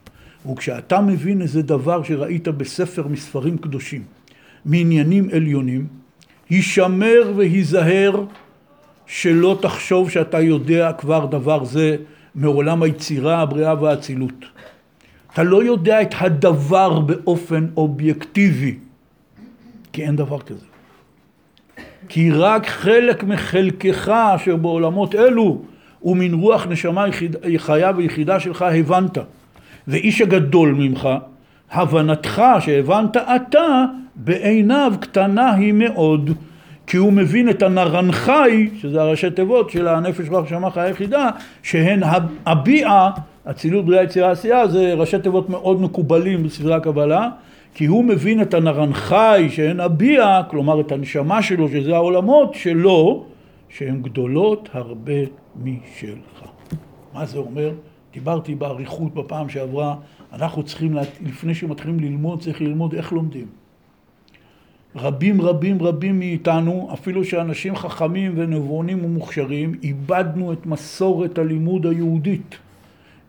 [0.52, 4.04] וכשאתה מבין איזה דבר שראית בספר מספרים קדושים,
[4.66, 5.88] מעניינים עליונים,
[6.50, 8.26] הישמר והיזהר
[9.06, 11.96] שלא תחשוב שאתה יודע כבר דבר זה
[12.36, 14.46] מעולם היצירה, הבריאה והאצילות.
[15.34, 18.76] אתה לא יודע את הדבר באופן אובייקטיבי,
[19.94, 20.66] כי אין דבר כזה.
[22.10, 25.62] כי רק חלק מחלקך אשר בעולמות אלו
[26.04, 27.06] ומן רוח נשמה
[27.58, 29.18] חיה ויחידה שלך הבנת.
[29.88, 31.10] ואיש הגדול ממך,
[31.72, 36.30] הבנתך שהבנת אתה, בעיניו קטנה היא מאוד.
[36.88, 41.30] כי הוא מבין את הנרנחי, שזה הראשי תיבות של הנפש רוח שמך היחידה,
[41.64, 42.02] שהן
[42.46, 43.12] הביעה,
[43.46, 47.30] אצילות בריאה יצירה עשייה, זה ראשי תיבות מאוד מקובלים בספרי הקבלה,
[47.74, 53.26] כי הוא מבין את הנרנחי שהן הביעה, כלומר את הנשמה שלו, שזה העולמות שלו,
[53.70, 55.14] שהן גדולות הרבה
[55.64, 56.44] משלך.
[57.14, 57.72] מה זה אומר?
[58.14, 59.96] דיברתי באריכות בפעם שעברה,
[60.34, 63.46] אנחנו צריכים, לפני שמתחילים ללמוד, צריך ללמוד איך לומדים.
[64.96, 72.58] רבים רבים רבים מאיתנו, אפילו שאנשים חכמים ונבונים ומוכשרים, איבדנו את מסורת הלימוד היהודית.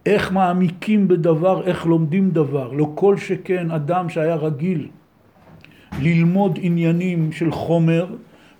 [0.06, 2.72] איך מעמיקים בדבר, איך לומדים דבר.
[2.72, 4.88] לא כל שכן אדם שהיה רגיל
[6.02, 8.06] ללמוד עניינים של חומר,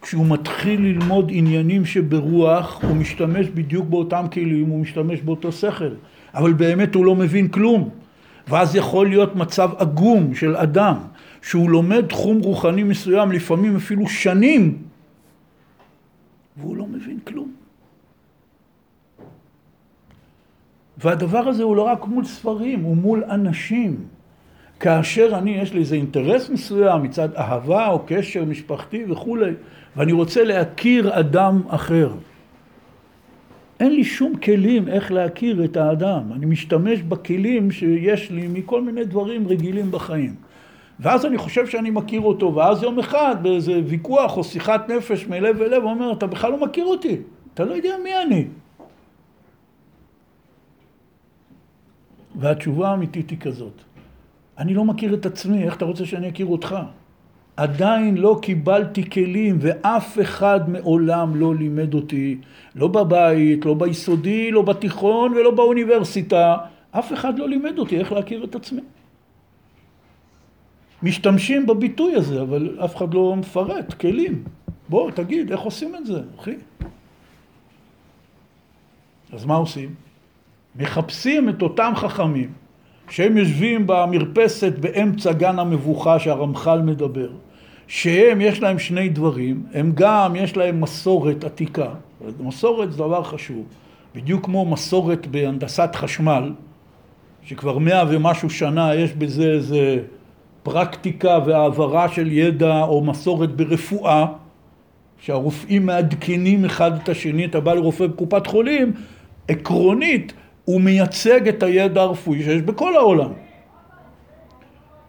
[0.02, 5.94] כשהוא מתחיל ללמוד עניינים שברוח, הוא משתמש בדיוק באותם כלים, הוא משתמש באותו שכל.
[6.34, 7.88] אבל באמת הוא לא מבין כלום.
[8.48, 10.96] ואז יכול להיות מצב עגום של אדם
[11.42, 14.82] שהוא לומד תחום רוחני מסוים, לפעמים אפילו שנים,
[16.56, 17.52] והוא לא מבין כלום.
[20.98, 23.96] והדבר הזה הוא לא רק מול ספרים, הוא מול אנשים.
[24.80, 29.52] כאשר אני, יש לי איזה אינטרס מסוים מצד אהבה או קשר משפחתי וכולי,
[29.96, 32.10] ואני רוצה להכיר אדם אחר.
[33.80, 36.32] אין לי שום כלים איך להכיר את האדם.
[36.32, 40.34] אני משתמש בכלים שיש לי מכל מיני דברים רגילים בחיים.
[41.00, 45.62] ואז אני חושב שאני מכיר אותו, ואז יום אחד באיזה ויכוח או שיחת נפש מלב
[45.62, 47.16] אל לב, הוא אומר, אתה בכלל לא מכיר אותי,
[47.54, 48.46] אתה לא יודע מי אני.
[52.36, 53.82] והתשובה האמיתית היא כזאת,
[54.58, 56.76] אני לא מכיר את עצמי, איך אתה רוצה שאני אכיר אותך?
[57.56, 62.38] עדיין לא קיבלתי כלים ואף אחד מעולם לא לימד אותי,
[62.74, 66.56] לא בבית, לא ביסודי, לא בתיכון ולא באוניברסיטה,
[66.90, 68.80] אף אחד לא לימד אותי איך להכיר את עצמי.
[71.02, 74.44] משתמשים בביטוי הזה, אבל אף אחד לא מפרט, כלים.
[74.88, 76.54] בוא, תגיד, איך עושים את זה, אחי?
[79.32, 79.94] אז מה עושים?
[80.76, 82.63] מחפשים את אותם חכמים
[83.08, 87.28] שהם יושבים במרפסת באמצע גן המבוכה שהרמח"ל מדבר,
[87.86, 91.88] שהם, יש להם שני דברים, הם גם, יש להם מסורת עתיקה,
[92.40, 93.64] מסורת זה דבר חשוב,
[94.14, 96.52] בדיוק כמו מסורת בהנדסת חשמל,
[97.42, 99.98] שכבר מאה ומשהו שנה יש בזה איזה
[100.62, 104.26] פרקטיקה והעברה של ידע או מסורת ברפואה,
[105.18, 108.92] שהרופאים מעדכנים אחד את השני, אתה בא לרופא בקופת חולים,
[109.48, 110.32] עקרונית
[110.64, 113.30] הוא מייצג את הידע הרפואי שיש בכל העולם.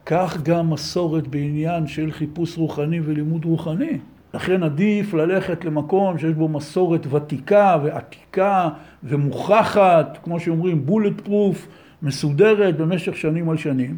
[0.06, 3.98] כך גם מסורת בעניין של חיפוש רוחני ולימוד רוחני.
[4.34, 8.70] לכן עדיף ללכת למקום שיש בו מסורת ותיקה ועתיקה
[9.04, 11.68] ומוכחת, כמו שאומרים, בולט פרוף,
[12.02, 13.98] מסודרת במשך שנים על שנים.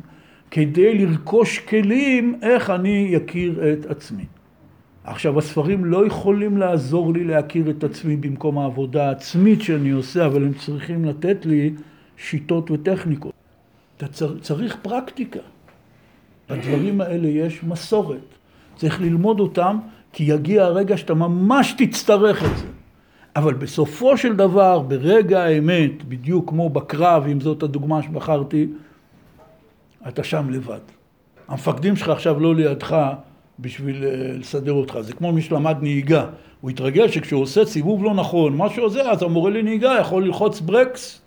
[0.51, 4.25] כדי לרכוש כלים איך אני אכיר את עצמי.
[5.07, 10.43] עכשיו, הספרים לא יכולים לעזור לי להכיר את עצמי במקום העבודה העצמית שאני עושה, אבל
[10.43, 11.73] הם צריכים לתת לי
[12.17, 13.33] שיטות וטכניקות.
[13.97, 14.05] אתה
[14.41, 15.39] צריך פרקטיקה.
[16.49, 18.21] בדברים האלה יש מסורת.
[18.75, 19.79] צריך ללמוד אותם,
[20.13, 22.67] כי יגיע הרגע שאתה ממש תצטרך את זה.
[23.35, 28.67] אבל בסופו של דבר, ברגע האמת, בדיוק כמו בקרב, אם זאת הדוגמה שבחרתי,
[30.07, 30.79] אתה שם לבד.
[31.47, 33.13] המפקדים שלך עכשיו לא לידך
[33.59, 34.97] בשביל אה, לסדר אותך.
[35.01, 36.25] זה כמו מי שלמד נהיגה.
[36.61, 41.21] הוא התרגל שכשהוא עושה סיבוב לא נכון, מה שעוזר, אז המורה לנהיגה יכול ללחוץ ברקס,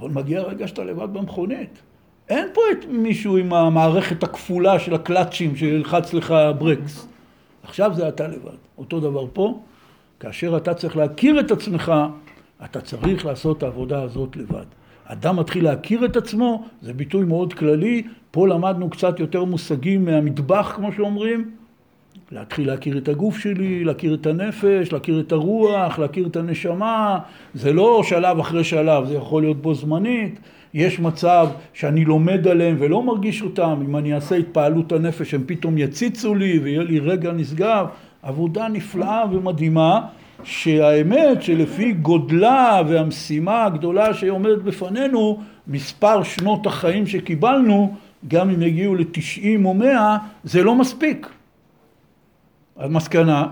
[0.00, 1.82] אבל מגיע הרגע שאתה לבד במכונית.
[2.28, 7.06] אין פה את מישהו עם המערכת הכפולה של הקלאצ'ים שילחץ לך ברקס.
[7.62, 8.56] עכשיו זה אתה לבד.
[8.78, 9.60] אותו דבר פה,
[10.20, 11.92] כאשר אתה צריך להכיר את עצמך,
[12.64, 14.64] אתה צריך לעשות את העבודה הזאת לבד.
[15.04, 18.02] אדם מתחיל להכיר את עצמו, זה ביטוי מאוד כללי,
[18.32, 21.50] פה למדנו קצת יותר מושגים מהמטבח, כמו שאומרים,
[22.30, 27.18] להתחיל להכיר את הגוף שלי, להכיר את הנפש, להכיר את הרוח, להכיר את הנשמה,
[27.54, 30.38] זה לא שלב אחרי שלב, זה יכול להיות בו זמנית,
[30.74, 35.78] יש מצב שאני לומד עליהם ולא מרגיש אותם, אם אני אעשה התפעלות הנפש הם פתאום
[35.78, 37.86] יציצו לי ויהיה לי רגע נשגב,
[38.22, 40.00] עבודה נפלאה ומדהימה
[40.44, 47.94] שהאמת שלפי גודלה והמשימה הגדולה שעומדת בפנינו, מספר שנות החיים שקיבלנו,
[48.28, 51.26] גם אם יגיעו לתשעים או מאה, זה לא מספיק.
[52.76, 53.46] המסקנה,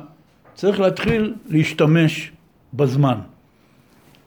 [0.55, 2.33] צריך להתחיל להשתמש
[2.75, 3.18] בזמן.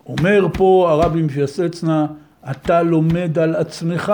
[0.05, 2.05] אומר פה הרבי מפיאסצנה,
[2.51, 4.13] אתה לומד על עצמך,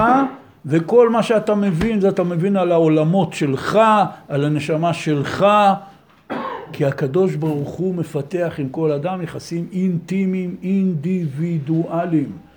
[0.66, 3.80] וכל מה שאתה מבין, זה אתה מבין על העולמות שלך,
[4.28, 5.46] על הנשמה שלך,
[6.74, 12.49] כי הקדוש ברוך הוא מפתח עם כל אדם יחסים אינטימיים, אינדיבידואליים.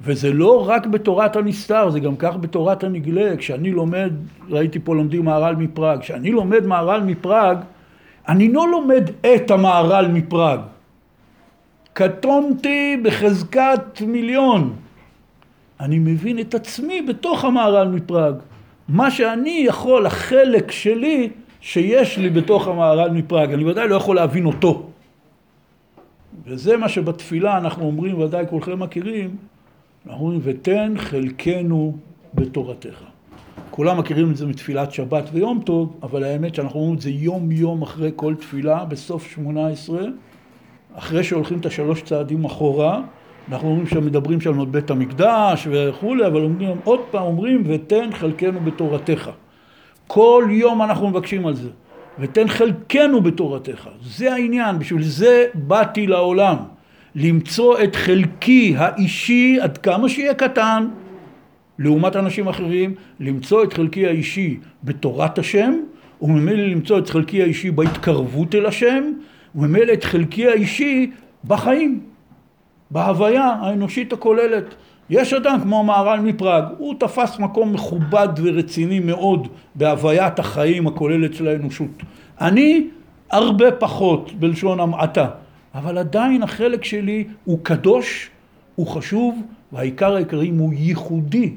[0.00, 3.36] וזה לא רק בתורת הנסתר, זה גם כך בתורת הנגלה.
[3.36, 4.12] כשאני לומד,
[4.48, 7.58] ראיתי פה לומדים מהר"ל מפראג, כשאני לומד מהר"ל מפראג,
[8.28, 10.60] אני לא לומד את המהר"ל מפראג.
[11.92, 14.76] קטונתי בחזקת מיליון.
[15.80, 18.34] אני מבין את עצמי בתוך המהר"ל מפראג.
[18.88, 21.30] מה שאני יכול, החלק שלי,
[21.60, 23.52] שיש לי בתוך המהר"ל מפראג.
[23.52, 24.86] אני ודאי לא יכול להבין אותו.
[26.44, 29.36] וזה מה שבתפילה אנחנו אומרים, ודאי כולכם מכירים,
[30.08, 31.96] אנחנו אומרים, ותן חלקנו
[32.34, 33.04] בתורתך.
[33.70, 37.52] כולם מכירים את זה מתפילת שבת ויום טוב, אבל האמת שאנחנו אומרים את זה יום
[37.52, 40.02] יום אחרי כל תפילה, בסוף שמונה עשרה,
[40.94, 43.02] אחרי שהולכים את השלוש צעדים אחורה,
[43.48, 48.60] אנחנו אומרים שמדברים שם על בית המקדש וכולי, אבל אומרים, עוד פעם אומרים, ותן חלקנו
[48.60, 49.30] בתורתך.
[50.06, 51.68] כל יום אנחנו מבקשים על זה.
[52.18, 53.88] ותן חלקנו בתורתך.
[54.02, 56.56] זה העניין, בשביל זה באתי לעולם.
[57.20, 60.88] למצוא את חלקי האישי עד כמה שיהיה קטן,
[61.78, 65.74] לעומת אנשים אחרים, למצוא את חלקי האישי בתורת השם,
[66.22, 69.12] וממילא למצוא את חלקי האישי בהתקרבות אל השם,
[69.54, 71.10] וממילא את חלקי האישי
[71.44, 72.00] בחיים,
[72.90, 74.74] בהוויה האנושית הכוללת.
[75.10, 81.48] יש אדם כמו המהר"ל מפראג, הוא תפס מקום מכובד ורציני מאוד בהוויית החיים הכוללת של
[81.48, 82.02] האנושות.
[82.40, 82.86] אני
[83.30, 85.26] הרבה פחות בלשון המעטה,
[85.74, 88.30] אבל עדיין החלק שלי הוא קדוש,
[88.74, 89.42] הוא חשוב,
[89.72, 91.52] והעיקר העיקרים הוא ייחודי.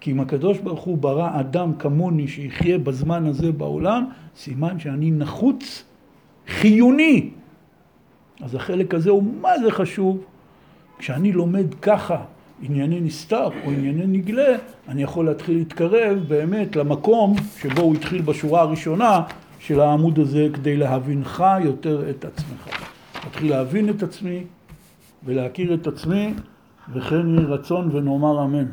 [0.00, 4.04] כי אם הקדוש ברוך הוא ברא אדם כמוני שיחיה בזמן הזה בעולם,
[4.36, 5.84] סימן שאני נחוץ,
[6.48, 7.30] חיוני.
[8.40, 10.24] אז החלק הזה הוא מה זה חשוב.
[10.98, 12.16] כשאני לומד ככה
[12.62, 14.56] ענייני נסתר או ענייני נגלה,
[14.88, 19.20] אני יכול להתחיל להתקרב באמת למקום שבו הוא התחיל בשורה הראשונה
[19.58, 22.88] של העמוד הזה כדי להבינך יותר את עצמך.
[23.24, 24.44] להתחיל להבין את עצמי
[25.24, 26.34] ולהכיר את עצמי,
[26.92, 28.64] וכן יהי רצון ונאמר אמן.